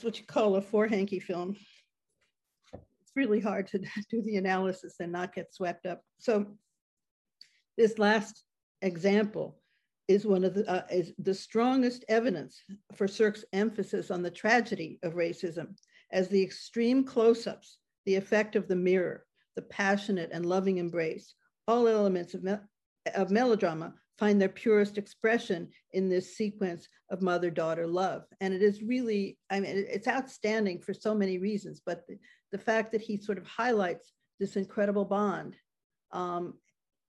That's 0.00 0.06
what 0.06 0.18
you 0.18 0.24
call 0.24 0.56
a 0.56 0.62
four 0.62 0.86
hanky 0.86 1.20
film. 1.20 1.58
It's 2.72 3.12
really 3.14 3.38
hard 3.38 3.66
to 3.66 3.78
do 4.10 4.22
the 4.22 4.36
analysis 4.36 4.94
and 4.98 5.12
not 5.12 5.34
get 5.34 5.52
swept 5.52 5.84
up. 5.84 6.00
So 6.18 6.46
this 7.76 7.98
last 7.98 8.44
example 8.80 9.60
is 10.08 10.24
one 10.24 10.42
of 10.42 10.54
the, 10.54 10.66
uh, 10.66 10.86
is 10.90 11.12
the 11.18 11.34
strongest 11.34 12.06
evidence 12.08 12.62
for 12.94 13.06
Sirk's 13.06 13.44
emphasis 13.52 14.10
on 14.10 14.22
the 14.22 14.30
tragedy 14.30 14.98
of 15.02 15.16
racism 15.16 15.76
as 16.10 16.28
the 16.28 16.42
extreme 16.42 17.04
close-ups, 17.04 17.76
the 18.06 18.16
effect 18.16 18.56
of 18.56 18.68
the 18.68 18.76
mirror, 18.76 19.26
the 19.54 19.60
passionate 19.60 20.30
and 20.32 20.46
loving 20.46 20.78
embrace, 20.78 21.34
all 21.68 21.86
elements 21.86 22.32
of, 22.32 22.42
me- 22.42 22.56
of 23.14 23.30
melodrama 23.30 23.92
find 24.20 24.40
their 24.40 24.48
purest 24.62 24.98
expression 24.98 25.60
in 25.92 26.08
this 26.08 26.36
sequence 26.36 26.82
of 27.10 27.22
mother-daughter 27.22 27.86
love. 27.86 28.22
And 28.42 28.54
it 28.54 28.62
is 28.62 28.82
really, 28.82 29.38
I 29.50 29.60
mean, 29.60 29.84
it's 29.96 30.06
outstanding 30.06 30.78
for 30.80 30.94
so 30.94 31.14
many 31.14 31.38
reasons, 31.38 31.80
but 31.84 32.06
the, 32.06 32.16
the 32.52 32.58
fact 32.58 32.92
that 32.92 33.00
he 33.00 33.16
sort 33.16 33.38
of 33.38 33.46
highlights 33.46 34.12
this 34.38 34.56
incredible 34.56 35.06
bond 35.06 35.56
um, 36.12 36.54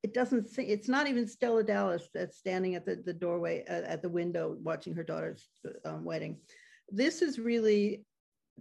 it 0.04 0.14
doesn't 0.14 0.50
say, 0.50 0.64
it's 0.66 0.88
not 0.88 1.08
even 1.08 1.28
Stella 1.28 1.64
Dallas 1.64 2.10
that's 2.14 2.38
standing 2.38 2.76
at 2.76 2.86
the, 2.86 2.96
the 2.96 3.14
doorway, 3.14 3.64
uh, 3.70 3.84
at 3.86 4.02
the 4.02 4.10
window, 4.10 4.58
watching 4.62 4.96
her 4.96 5.04
daughter's 5.04 5.48
um, 5.86 6.04
wedding. 6.04 6.40
This 6.90 7.22
is 7.22 7.38
really 7.38 8.04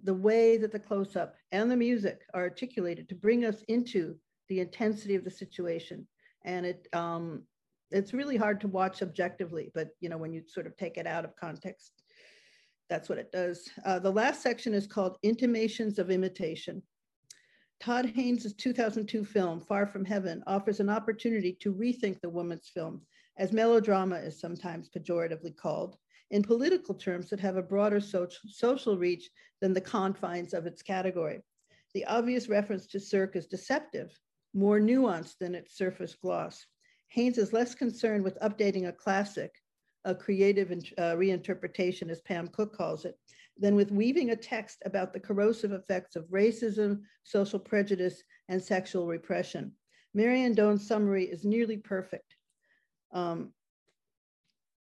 the 0.04 0.14
way 0.14 0.58
that 0.58 0.72
the 0.72 0.78
close-up 0.78 1.34
and 1.52 1.70
the 1.70 1.76
music 1.76 2.20
are 2.34 2.42
articulated 2.42 3.08
to 3.08 3.14
bring 3.14 3.44
us 3.44 3.62
into 3.68 4.16
the 4.48 4.60
intensity 4.60 5.14
of 5.14 5.24
the 5.24 5.30
situation. 5.30 6.06
And 6.44 6.66
it, 6.66 6.86
um, 6.92 7.44
it's 7.90 8.12
really 8.12 8.36
hard 8.36 8.60
to 8.60 8.68
watch 8.68 9.02
objectively, 9.02 9.70
but 9.74 9.88
you 10.00 10.08
know, 10.08 10.18
when 10.18 10.32
you 10.32 10.42
sort 10.46 10.66
of 10.66 10.76
take 10.76 10.96
it 10.96 11.06
out 11.06 11.24
of 11.24 11.36
context, 11.36 11.92
that's 12.88 13.08
what 13.08 13.18
it 13.18 13.30
does. 13.32 13.68
Uh, 13.84 13.98
the 13.98 14.10
last 14.10 14.42
section 14.42 14.74
is 14.74 14.86
called 14.86 15.18
Intimations 15.22 15.98
of 15.98 16.10
Imitation. 16.10 16.82
Todd 17.80 18.06
Haynes' 18.14 18.52
2002 18.52 19.24
film, 19.24 19.60
Far 19.60 19.86
From 19.86 20.04
Heaven, 20.04 20.42
offers 20.46 20.80
an 20.80 20.90
opportunity 20.90 21.56
to 21.60 21.72
rethink 21.72 22.20
the 22.20 22.28
woman's 22.28 22.68
film, 22.68 23.00
as 23.38 23.52
melodrama 23.52 24.16
is 24.16 24.38
sometimes 24.38 24.90
pejoratively 24.90 25.56
called, 25.56 25.96
in 26.30 26.42
political 26.42 26.94
terms 26.94 27.30
that 27.30 27.40
have 27.40 27.56
a 27.56 27.62
broader 27.62 28.00
social, 28.00 28.50
social 28.50 28.98
reach 28.98 29.30
than 29.60 29.72
the 29.72 29.80
confines 29.80 30.52
of 30.52 30.66
its 30.66 30.82
category. 30.82 31.40
The 31.94 32.04
obvious 32.04 32.48
reference 32.48 32.86
to 32.88 33.00
Sirk 33.00 33.34
is 33.34 33.46
deceptive, 33.46 34.18
more 34.52 34.78
nuanced 34.78 35.38
than 35.38 35.54
its 35.54 35.76
surface 35.76 36.14
gloss. 36.14 36.66
Haynes 37.10 37.38
is 37.38 37.52
less 37.52 37.74
concerned 37.74 38.22
with 38.22 38.38
updating 38.40 38.88
a 38.88 38.92
classic, 38.92 39.52
a 40.04 40.14
creative 40.14 40.70
uh, 40.70 41.14
reinterpretation, 41.14 42.08
as 42.08 42.20
Pam 42.20 42.48
Cook 42.48 42.76
calls 42.76 43.04
it, 43.04 43.18
than 43.58 43.74
with 43.74 43.90
weaving 43.90 44.30
a 44.30 44.36
text 44.36 44.78
about 44.84 45.12
the 45.12 45.20
corrosive 45.20 45.72
effects 45.72 46.14
of 46.14 46.30
racism, 46.30 47.02
social 47.24 47.58
prejudice, 47.58 48.22
and 48.48 48.62
sexual 48.62 49.08
repression. 49.08 49.72
Mary 50.14 50.42
Ann 50.42 50.54
Doane's 50.54 50.86
summary 50.86 51.24
is 51.24 51.44
nearly 51.44 51.76
perfect. 51.76 52.36
Um, 53.12 53.52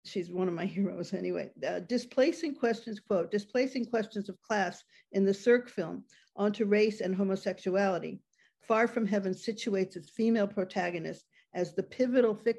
she's 0.03 0.31
one 0.31 0.47
of 0.47 0.53
my 0.55 0.65
heroes 0.77 1.13
anyway. 1.13 1.51
Uh, 1.65 1.79
displacing 1.79 2.55
questions, 2.55 2.99
quote, 2.99 3.29
displacing 3.29 3.85
questions 3.85 4.29
of 4.29 4.41
class 4.41 4.83
in 5.11 5.25
the 5.25 5.33
Sirk 5.33 5.69
film 5.69 6.03
onto 6.35 6.65
race 6.65 7.01
and 7.01 7.15
homosexuality. 7.15 8.19
Far 8.61 8.87
from 8.87 9.05
Heaven 9.05 9.33
situates 9.33 9.95
its 9.95 10.09
female 10.09 10.47
protagonist 10.47 11.25
as 11.55 11.73
the 11.73 11.83
pivotal 11.83 12.35
fi 12.35 12.53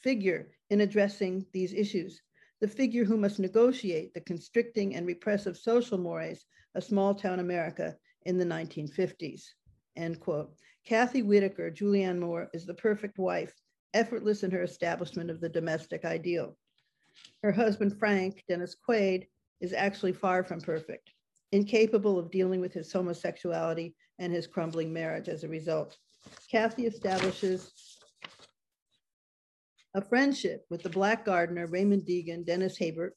figure 0.00 0.50
in 0.70 0.80
addressing 0.80 1.46
these 1.52 1.72
issues 1.72 2.20
the 2.62 2.68
figure 2.68 3.04
who 3.04 3.16
must 3.16 3.40
negotiate 3.40 4.14
the 4.14 4.20
constricting 4.20 4.94
and 4.94 5.04
repressive 5.04 5.56
social 5.56 5.98
mores 5.98 6.46
of 6.76 6.84
small 6.84 7.12
town 7.12 7.40
America 7.40 7.96
in 8.24 8.38
the 8.38 8.44
1950s, 8.44 9.42
end 9.96 10.20
quote. 10.20 10.54
Kathy 10.86 11.22
Whitaker, 11.22 11.72
Julianne 11.72 12.20
Moore, 12.20 12.48
is 12.54 12.64
the 12.64 12.74
perfect 12.74 13.18
wife, 13.18 13.52
effortless 13.94 14.44
in 14.44 14.52
her 14.52 14.62
establishment 14.62 15.28
of 15.28 15.40
the 15.40 15.48
domestic 15.48 16.04
ideal. 16.04 16.56
Her 17.42 17.50
husband, 17.50 17.98
Frank, 17.98 18.44
Dennis 18.48 18.76
Quaid, 18.88 19.26
is 19.60 19.72
actually 19.72 20.12
far 20.12 20.44
from 20.44 20.60
perfect, 20.60 21.10
incapable 21.50 22.16
of 22.16 22.30
dealing 22.30 22.60
with 22.60 22.72
his 22.72 22.92
homosexuality 22.92 23.96
and 24.20 24.32
his 24.32 24.46
crumbling 24.46 24.92
marriage 24.92 25.28
as 25.28 25.42
a 25.42 25.48
result. 25.48 25.98
Kathy 26.48 26.86
establishes 26.86 27.72
a 29.94 30.00
friendship 30.02 30.64
with 30.70 30.82
the 30.82 30.90
Black 30.90 31.24
gardener, 31.24 31.66
Raymond 31.66 32.02
Deagan, 32.02 32.46
Dennis 32.46 32.78
Haysbert, 32.78 33.10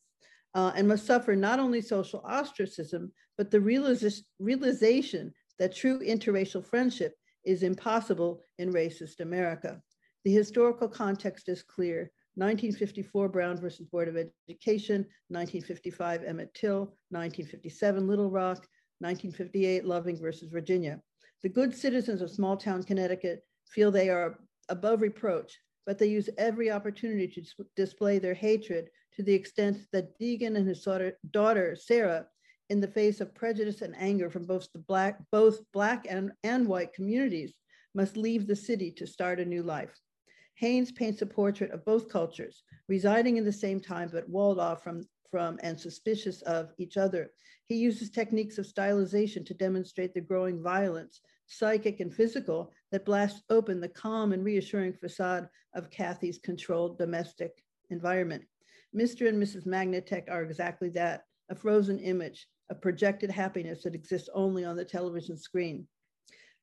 uh, 0.54 0.72
and 0.76 0.88
must 0.88 1.06
suffer 1.06 1.36
not 1.36 1.60
only 1.60 1.82
social 1.82 2.22
ostracism, 2.26 3.12
but 3.38 3.52
the 3.52 3.60
realization 3.60 5.34
that 5.60 5.76
true 5.76 6.00
interracial 6.00 6.66
friendship 6.66 7.14
is 7.46 7.64
impossible 7.64 8.42
in 8.58 8.74
racist 8.74 9.20
America. 9.20 9.82
The 10.24 10.34
historical 10.34 10.88
context 10.88 11.50
is 11.50 11.62
clear. 11.62 12.12
1954 12.38 13.30
Brown 13.30 13.58
versus 13.58 13.86
Board 13.88 14.10
of 14.10 14.18
Education, 14.50 15.06
1955 15.30 16.24
Emmett 16.24 16.54
Till, 16.54 16.80
1957 17.10 18.08
Little 18.08 18.30
Rock, 18.30 18.68
1958 19.00 19.86
Loving 19.86 20.20
versus 20.20 20.50
Virginia. 20.50 21.00
The 21.44 21.50
good 21.50 21.74
citizens 21.74 22.22
of 22.22 22.32
small 22.32 22.58
town 22.58 22.84
Connecticut 22.84 23.46
feel 23.70 23.92
they 23.92 24.10
are 24.10 24.38
above 24.68 25.02
reproach 25.02 25.58
but 25.86 25.98
they 25.98 26.08
use 26.08 26.30
every 26.38 26.72
opportunity 26.72 27.28
to 27.28 27.66
display 27.76 28.20
their 28.20 28.34
hatred 28.34 28.90
to 29.16 29.24
the 29.24 29.34
extent 29.34 29.78
that 29.92 30.20
Deagan 30.20 30.58
and 30.58 30.68
his 30.68 30.84
daughter, 30.84 31.18
daughter, 31.32 31.76
Sarah, 31.76 32.26
in 32.70 32.82
the 32.82 32.88
face 32.88 33.22
of 33.22 33.36
prejudice 33.36 33.82
and 33.82 33.96
anger 33.98 34.30
from 34.30 34.46
both 34.46 34.72
the 34.74 34.80
black, 34.80 35.20
both 35.32 35.60
black 35.72 36.08
and, 36.10 36.32
and 36.44 36.68
white 36.68 36.94
communities, 36.94 37.54
must 37.94 38.18
leave 38.18 38.48
the 38.48 38.56
city 38.56 38.92
to 38.92 39.08
start 39.08 39.40
a 39.40 39.46
new 39.46 39.64
life. 39.64 40.00
Haynes 40.56 40.92
paints 40.92 41.22
a 41.22 41.26
portrait 41.26 41.72
of 41.72 41.86
both 41.86 42.10
cultures, 42.10 42.64
residing 42.88 43.38
in 43.38 43.46
the 43.46 43.52
same 43.52 43.80
time 43.80 44.10
but 44.12 44.28
walled 44.28 44.60
off 44.60 44.84
from, 44.84 45.04
from 45.30 45.60
and 45.64 45.80
suspicious 45.80 46.42
of 46.44 46.72
each 46.78 46.98
other. 46.98 47.30
He 47.66 47.76
uses 47.76 48.10
techniques 48.10 48.58
of 48.58 48.66
stylization 48.66 49.46
to 49.46 49.54
demonstrate 49.54 50.14
the 50.14 50.22
growing 50.22 50.62
violence 50.62 51.22
psychic 51.48 52.00
and 52.00 52.14
physical, 52.14 52.74
that 52.96 53.04
blast 53.04 53.44
open 53.50 53.82
the 53.82 53.90
calm 53.90 54.32
and 54.32 54.46
reassuring 54.46 54.94
facade 54.94 55.50
of 55.74 55.90
Kathy's 55.90 56.38
controlled 56.38 56.98
domestic 56.98 57.62
environment. 57.90 58.42
Mr. 58.96 59.28
and 59.28 59.38
Mrs. 59.38 59.68
Magnatech 59.68 60.32
are 60.32 60.44
exactly 60.44 60.88
that, 60.92 61.26
a 61.50 61.56
frozen 61.56 62.00
image, 62.00 62.48
a 62.70 62.76
projected 62.76 63.30
happiness 63.30 63.84
that 63.84 63.96
exists 63.96 64.30
only 64.34 64.64
on 64.64 64.78
the 64.78 64.86
television 64.86 65.36
screen. 65.36 65.86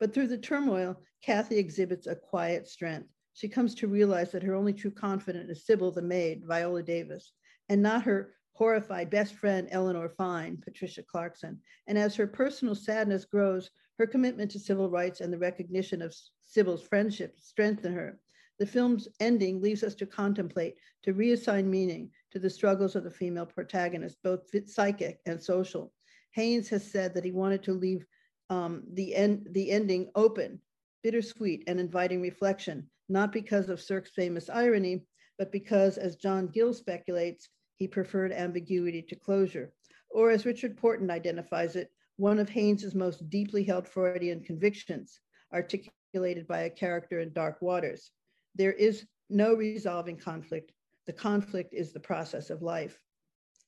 But 0.01 0.15
through 0.15 0.29
the 0.29 0.39
turmoil, 0.39 0.97
Kathy 1.23 1.59
exhibits 1.59 2.07
a 2.07 2.17
quiet 2.17 2.67
strength. 2.67 3.11
She 3.35 3.47
comes 3.47 3.75
to 3.75 3.87
realize 3.87 4.33
that 4.33 4.43
her 4.43 4.55
only 4.55 4.73
true 4.73 4.91
confidant 4.91 5.51
is 5.51 5.67
Sybil 5.67 5.91
the 5.91 6.01
maid, 6.01 6.45
Viola 6.47 6.83
Davis, 6.83 7.33
and 7.69 7.83
not 7.83 8.05
her 8.05 8.33
horrified 8.63 9.11
best 9.11 9.35
friend, 9.35 9.67
Eleanor 9.73 10.09
Fine, 10.09 10.57
Patricia 10.65 11.03
Clarkson. 11.03 11.59
And 11.89 11.99
as 11.99 12.15
her 12.15 12.29
personal 12.29 12.77
sadness 12.77 13.25
grows, 13.25 13.69
her 13.99 14.07
commitment 14.07 14.53
to 14.53 14.61
civil 14.61 14.89
rights 14.89 15.21
and 15.21 15.33
the 15.33 15.39
recognition 15.39 16.01
of 16.01 16.15
Sybil's 16.47 16.85
friendship 16.85 17.41
strengthen 17.41 17.93
her. 17.93 18.21
The 18.61 18.67
film's 18.67 19.09
ending 19.19 19.61
leaves 19.61 19.83
us 19.83 19.97
to 19.97 20.07
contemplate, 20.07 20.77
to 21.03 21.13
reassign 21.13 21.65
meaning 21.65 22.13
to 22.31 22.39
the 22.39 22.49
struggles 22.49 22.95
of 22.95 23.03
the 23.03 23.11
female 23.11 23.47
protagonist, 23.47 24.19
both 24.23 24.49
psychic 24.71 25.19
and 25.27 25.43
social. 25.43 25.93
Haynes 26.31 26.69
has 26.69 26.89
said 26.89 27.15
that 27.15 27.25
he 27.25 27.33
wanted 27.33 27.65
to 27.65 27.73
leave 27.73 28.07
um, 28.49 28.85
the, 28.93 29.13
end, 29.17 29.49
the 29.51 29.73
ending 29.73 30.09
open, 30.15 30.61
bittersweet, 31.03 31.65
and 31.67 31.81
inviting 31.81 32.23
reflection, 32.23 32.89
not 33.09 33.33
because 33.33 33.69
of 33.69 33.81
Sirk's 33.81 34.13
famous 34.13 34.49
irony, 34.49 35.03
but 35.37 35.51
because, 35.51 35.99
as 35.99 36.15
John 36.15 36.47
Gill 36.47 36.73
speculates, 36.73 37.49
he 37.77 37.89
preferred 37.89 38.33
ambiguity 38.33 39.03
to 39.03 39.17
closure. 39.17 39.73
Or 40.11 40.31
as 40.31 40.47
Richard 40.47 40.77
Porton 40.77 41.11
identifies 41.11 41.77
it, 41.77 41.91
one 42.17 42.39
of 42.39 42.49
Haynes's 42.49 42.95
most 42.95 43.29
deeply 43.31 43.65
held 43.65 43.89
Freudian 43.89 44.43
convictions, 44.43 45.21
articulated 45.53 46.47
by 46.47 46.63
a 46.63 46.71
character 46.71 47.21
in 47.21 47.33
Dark 47.33 47.63
Waters. 47.63 48.11
There 48.55 48.73
is 48.73 49.07
no 49.31 49.55
resolving 49.55 50.19
conflict. 50.19 50.73
The 51.07 51.13
conflict 51.13 51.73
is 51.73 51.93
the 51.93 52.01
process 52.01 52.51
of 52.51 52.63
life. 52.63 53.03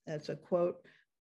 That's 0.06 0.28
a 0.28 0.36
quote 0.36 0.76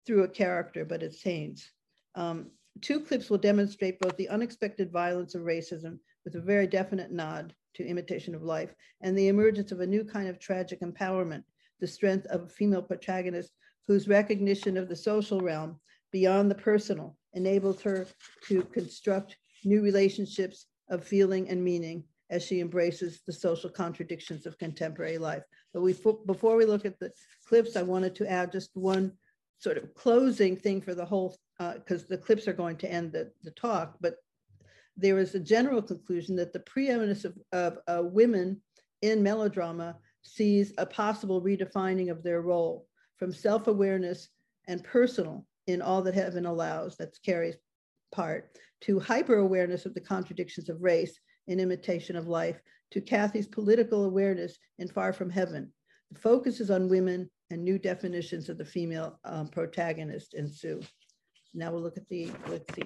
through 0.05 0.23
a 0.23 0.29
character, 0.29 0.85
but 0.85 1.03
it's 1.03 1.21
Haynes. 1.21 1.69
Um, 2.15 2.51
two 2.79 3.01
clips 3.01 3.29
will 3.29 3.37
demonstrate 3.37 3.99
both 3.99 4.15
the 4.17 4.29
unexpected 4.29 4.91
violence 4.91 5.35
of 5.35 5.43
racism 5.43 5.99
with 6.23 6.35
a 6.35 6.41
very 6.41 6.67
definite 6.67 7.11
nod 7.11 7.53
to 7.73 7.85
imitation 7.85 8.35
of 8.35 8.43
life 8.43 8.73
and 9.01 9.17
the 9.17 9.27
emergence 9.27 9.71
of 9.71 9.81
a 9.81 9.87
new 9.87 10.03
kind 10.03 10.27
of 10.27 10.39
tragic 10.39 10.81
empowerment, 10.81 11.43
the 11.81 11.87
strength 11.87 12.25
of 12.27 12.43
a 12.43 12.47
female 12.47 12.81
protagonist 12.81 13.51
whose 13.87 14.07
recognition 14.07 14.77
of 14.77 14.87
the 14.87 14.95
social 14.95 15.41
realm 15.41 15.79
beyond 16.11 16.49
the 16.49 16.55
personal 16.55 17.17
enables 17.33 17.81
her 17.81 18.05
to 18.47 18.61
construct 18.63 19.35
new 19.65 19.81
relationships 19.81 20.67
of 20.89 21.03
feeling 21.03 21.49
and 21.49 21.63
meaning 21.63 22.03
as 22.29 22.43
she 22.45 22.61
embraces 22.61 23.21
the 23.27 23.33
social 23.33 23.69
contradictions 23.69 24.45
of 24.45 24.57
contemporary 24.57 25.17
life. 25.17 25.43
But 25.73 25.81
we, 25.81 25.93
before 26.25 26.55
we 26.55 26.65
look 26.65 26.85
at 26.85 26.99
the 26.99 27.11
clips, 27.47 27.75
I 27.75 27.83
wanted 27.83 28.15
to 28.15 28.29
add 28.29 28.51
just 28.51 28.69
one 28.73 29.13
sort 29.59 29.77
of 29.77 29.93
closing 29.93 30.55
thing 30.55 30.81
for 30.81 30.95
the 30.95 31.05
whole, 31.05 31.35
because 31.59 32.03
uh, 32.03 32.07
the 32.09 32.17
clips 32.17 32.47
are 32.47 32.53
going 32.53 32.77
to 32.77 32.91
end 32.91 33.11
the, 33.11 33.31
the 33.43 33.51
talk, 33.51 33.97
but 33.99 34.15
there 34.97 35.19
is 35.19 35.35
a 35.35 35.39
general 35.39 35.81
conclusion 35.81 36.35
that 36.37 36.53
the 36.53 36.59
preeminence 36.61 37.25
of, 37.25 37.37
of 37.51 37.77
uh, 37.87 38.01
women 38.03 38.61
in 39.01 39.23
melodrama 39.23 39.97
sees 40.23 40.73
a 40.77 40.85
possible 40.85 41.41
redefining 41.41 42.11
of 42.11 42.23
their 42.23 42.41
role 42.41 42.87
from 43.17 43.31
self-awareness 43.31 44.29
and 44.67 44.83
personal 44.83 45.45
in 45.67 45.81
all 45.81 46.01
that 46.01 46.13
heaven 46.13 46.45
allows, 46.45 46.97
that's 46.97 47.19
Cary's 47.19 47.57
part, 48.11 48.57
to 48.81 48.99
hyper-awareness 48.99 49.85
of 49.85 49.93
the 49.93 50.01
contradictions 50.01 50.69
of 50.69 50.81
race 50.81 51.19
in 51.47 51.59
imitation 51.59 52.15
of 52.15 52.27
life, 52.27 52.59
to 52.91 53.01
Kathy's 53.01 53.47
political 53.47 54.05
awareness 54.05 54.57
in 54.79 54.87
Far 54.87 55.13
From 55.13 55.29
Heaven. 55.29 55.71
The 56.11 56.19
focus 56.19 56.59
is 56.59 56.69
on 56.71 56.89
women 56.89 57.29
and 57.51 57.63
new 57.63 57.79
definitions 57.79 58.49
of 58.49 58.57
the 58.57 58.65
female 58.65 59.19
um, 59.23 59.47
protagonist 59.47 60.33
ensue. 60.33 60.81
Now 61.53 61.71
we'll 61.71 61.81
look 61.81 61.97
at 61.97 62.07
the, 62.09 62.31
let's 62.47 62.73
see, 62.73 62.83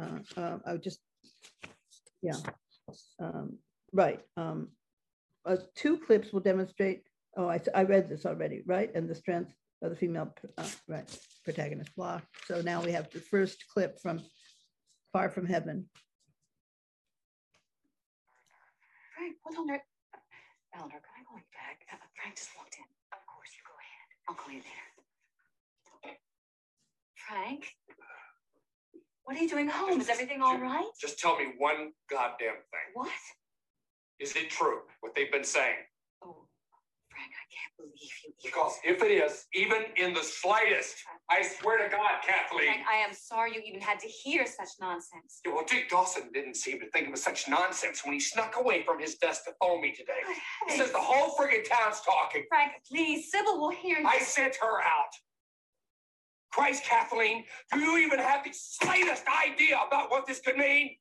uh, 0.00 0.18
uh, 0.36 0.58
I 0.66 0.72
would 0.72 0.82
just, 0.82 1.00
yeah, 2.22 2.36
um, 3.20 3.58
right. 3.92 4.20
Um, 4.36 4.68
uh, 5.46 5.56
two 5.74 5.98
clips 5.98 6.32
will 6.32 6.40
demonstrate, 6.40 7.02
oh, 7.36 7.48
I, 7.48 7.60
I 7.74 7.82
read 7.84 8.08
this 8.08 8.26
already, 8.26 8.62
right? 8.66 8.94
And 8.94 9.08
the 9.08 9.14
strength 9.14 9.52
of 9.82 9.90
the 9.90 9.96
female, 9.96 10.34
uh, 10.58 10.68
right, 10.88 11.18
protagonist 11.44 11.94
block. 11.96 12.24
So 12.46 12.60
now 12.60 12.82
we 12.82 12.92
have 12.92 13.10
the 13.10 13.20
first 13.20 13.64
clip 13.72 13.98
from 14.00 14.20
Far 15.12 15.30
From 15.30 15.46
Heaven. 15.46 15.88
Frank, 19.16 19.36
hold 19.44 19.70
on. 19.70 19.78
Eleanor, 20.74 21.00
can 21.00 21.14
I 21.16 21.24
call 21.24 21.38
you 21.38 21.44
back? 21.54 21.86
Uh, 21.90 21.96
Frank 22.20 22.36
just 22.36 22.50
walked 22.56 22.76
in. 22.76 22.84
Of 23.12 23.24
course, 23.26 23.48
you 23.56 23.62
go 23.64 23.72
ahead. 23.80 24.08
I'll 24.28 24.34
call 24.34 24.52
you 24.52 24.60
later. 24.60 26.18
Frank? 27.14 27.72
What 29.24 29.36
are 29.36 29.40
you 29.40 29.48
doing 29.48 29.68
home? 29.68 30.00
Is 30.00 30.08
everything 30.08 30.42
all 30.42 30.58
right? 30.58 30.86
Just 31.00 31.18
tell 31.18 31.36
me 31.38 31.46
one 31.58 31.92
goddamn 32.10 32.60
thing. 32.70 32.88
What? 32.94 33.10
Is 34.18 34.34
it 34.34 34.50
true 34.50 34.80
what 35.00 35.14
they've 35.14 35.30
been 35.30 35.44
saying? 35.44 35.76
Oh, 36.24 36.46
Frank, 37.10 37.30
I 37.32 37.44
can't 37.52 37.76
believe 37.76 38.10
you. 38.24 38.32
Because 38.42 38.78
if 38.84 39.02
it 39.02 39.10
is, 39.10 39.44
even 39.52 39.84
in 39.96 40.14
the 40.14 40.22
slightest, 40.22 40.96
I 41.30 41.42
swear 41.42 41.78
to 41.78 41.94
God, 41.94 42.22
Kathleen. 42.26 42.66
Frank, 42.66 42.86
I 42.90 42.96
am 42.96 43.12
sorry 43.12 43.54
you 43.54 43.60
even 43.66 43.80
had 43.80 43.98
to 44.00 44.08
hear 44.08 44.46
such 44.46 44.68
nonsense. 44.80 45.40
Yeah, 45.44 45.52
well, 45.52 45.64
Dick 45.66 45.90
Dawson 45.90 46.30
didn't 46.32 46.56
seem 46.56 46.80
to 46.80 46.88
think 46.90 47.08
it 47.08 47.10
was 47.10 47.22
such 47.22 47.48
nonsense 47.48 48.04
when 48.04 48.14
he 48.14 48.20
snuck 48.20 48.56
away 48.58 48.82
from 48.84 48.98
his 49.00 49.16
desk 49.16 49.44
to 49.44 49.52
phone 49.60 49.82
me 49.82 49.92
today. 49.92 50.20
He 50.68 50.76
says 50.76 50.92
the 50.92 50.98
whole 50.98 51.34
friggin' 51.36 51.68
town's 51.68 52.00
talking. 52.00 52.44
Frank, 52.48 52.72
please, 52.90 53.30
Sybil 53.30 53.60
will 53.60 53.70
hear 53.70 53.98
you. 53.98 54.06
I 54.06 54.18
sent 54.20 54.56
her 54.62 54.80
out. 54.80 55.12
Christ, 56.52 56.84
Kathleen, 56.84 57.44
do 57.70 57.80
you 57.80 57.98
even 57.98 58.18
have 58.18 58.42
the 58.42 58.50
slightest 58.52 59.24
idea 59.44 59.78
about 59.86 60.10
what 60.10 60.26
this 60.26 60.40
could 60.40 60.56
mean? 60.56 60.96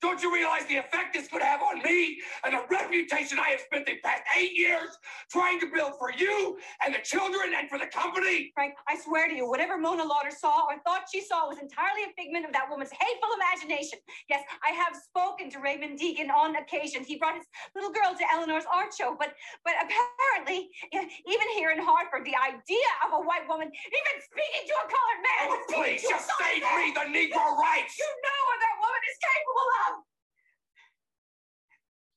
Don't 0.00 0.22
you 0.22 0.32
realize 0.32 0.64
the 0.64 0.76
effect 0.76 1.12
this 1.12 1.28
could 1.28 1.42
have 1.42 1.60
on 1.60 1.82
me 1.82 2.18
and 2.44 2.54
the 2.54 2.64
reputation 2.70 3.38
I 3.38 3.50
have 3.50 3.60
spent 3.60 3.84
the 3.84 4.00
past 4.02 4.22
eight 4.36 4.56
years 4.56 4.96
trying 5.30 5.60
to 5.60 5.66
build 5.66 5.92
for 5.98 6.10
you 6.10 6.56
and 6.84 6.94
the 6.94 7.04
children 7.04 7.52
and 7.56 7.68
for 7.68 7.78
the 7.78 7.86
company? 7.86 8.50
Frank, 8.54 8.74
I 8.88 8.96
swear 8.96 9.28
to 9.28 9.34
you, 9.34 9.46
whatever 9.48 9.76
Mona 9.76 10.04
Lauder 10.04 10.32
saw 10.32 10.64
or 10.64 10.80
thought 10.88 11.04
she 11.12 11.20
saw 11.20 11.48
was 11.48 11.58
entirely 11.60 12.08
a 12.08 12.12
figment 12.16 12.46
of 12.46 12.52
that 12.52 12.64
woman's 12.70 12.90
hateful 12.96 13.28
imagination. 13.36 13.98
Yes, 14.28 14.40
I 14.64 14.72
have 14.72 14.96
spoken 14.96 15.50
to 15.52 15.60
Raymond 15.60 16.00
Deagan 16.00 16.32
on 16.32 16.56
occasion. 16.56 17.04
He 17.04 17.20
brought 17.20 17.36
his 17.36 17.44
little 17.76 17.92
girl 17.92 18.16
to 18.16 18.24
Eleanor's 18.32 18.64
art 18.72 18.96
show, 18.96 19.16
but 19.20 19.36
but 19.68 19.76
apparently, 19.84 20.72
even 20.92 21.48
here 21.60 21.76
in 21.76 21.80
Hartford, 21.84 22.24
the 22.24 22.36
idea 22.40 22.88
of 23.04 23.20
a 23.20 23.20
white 23.20 23.44
woman 23.48 23.68
even 23.68 24.14
speaking 24.24 24.64
to 24.64 24.74
a 24.80 24.86
colored 24.88 25.20
man. 25.20 25.44
Oh, 25.44 25.60
please, 25.68 26.00
just 26.08 26.24
save 26.40 26.64
me 26.64 26.88
the 26.96 27.04
Negro 27.04 27.44
rights. 27.60 28.00
You 28.00 28.08
know 28.08 28.40
what 28.48 28.58
that 28.64 28.76
woman 28.80 29.02
is 29.04 29.18
capable 29.20 29.68
of. 29.84 29.89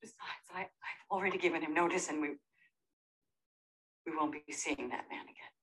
Besides, 0.04 0.52
I, 0.54 0.62
I've 0.63 0.68
already 1.10 1.38
given 1.38 1.62
him 1.62 1.74
notice 1.74 2.10
and 2.10 2.22
we, 2.22 2.32
we 4.06 4.13
won't 4.13 4.34
be 4.34 4.44
seeing 4.52 4.89
that 4.89 5.06
man 5.10 5.24
again. 5.24 5.54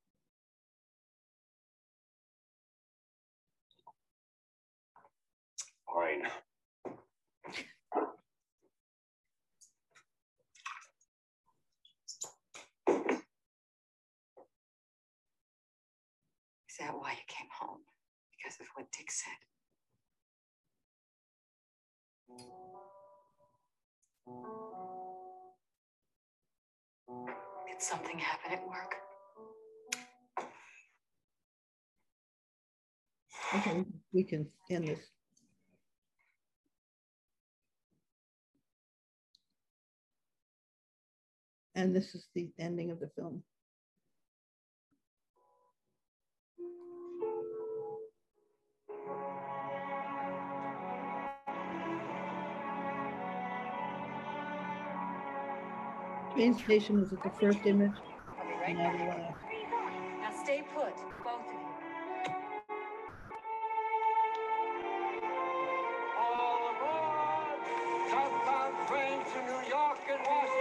Fine. 5.87 6.25
Is 16.71 16.77
that 16.81 16.95
why 16.95 17.11
you 17.13 17.27
came 17.29 17.49
home? 17.61 17.81
Because 18.33 18.59
of 18.59 18.69
what 18.75 18.87
Dick 18.97 19.11
said? 19.11 19.37
Did 27.69 27.81
something 27.81 28.19
happen 28.19 28.53
at 28.53 28.67
work? 28.69 28.95
Okay, 33.55 33.85
we 34.13 34.23
can 34.23 34.47
end 34.71 34.89
this. 34.89 35.01
And 41.75 41.97
this 41.97 42.15
is 42.15 42.29
the 42.35 42.51
ending 42.59 42.91
of 42.91 43.01
the 43.01 43.09
film. 43.17 43.43
Train 56.35 56.57
station 56.59 57.01
is 57.03 57.13
at 57.13 57.23
the 57.23 57.31
first 57.31 57.61
image. 57.67 57.93
Right 58.63 58.77
now 58.77 58.93
the 58.93 59.05
last. 59.05 59.39
Now 60.21 60.45
stay 60.45 60.63
put, 60.75 60.97
both 61.25 61.47
of 61.47 61.53
you. 61.53 61.69
All 66.19 66.71
aboard! 66.71 67.61
Southbound 68.11 68.89
train 68.89 69.19
to 69.33 69.39
New 69.47 69.69
York 69.69 69.99
and 70.11 70.21
Washington. 70.27 70.60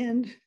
End. 0.00 0.38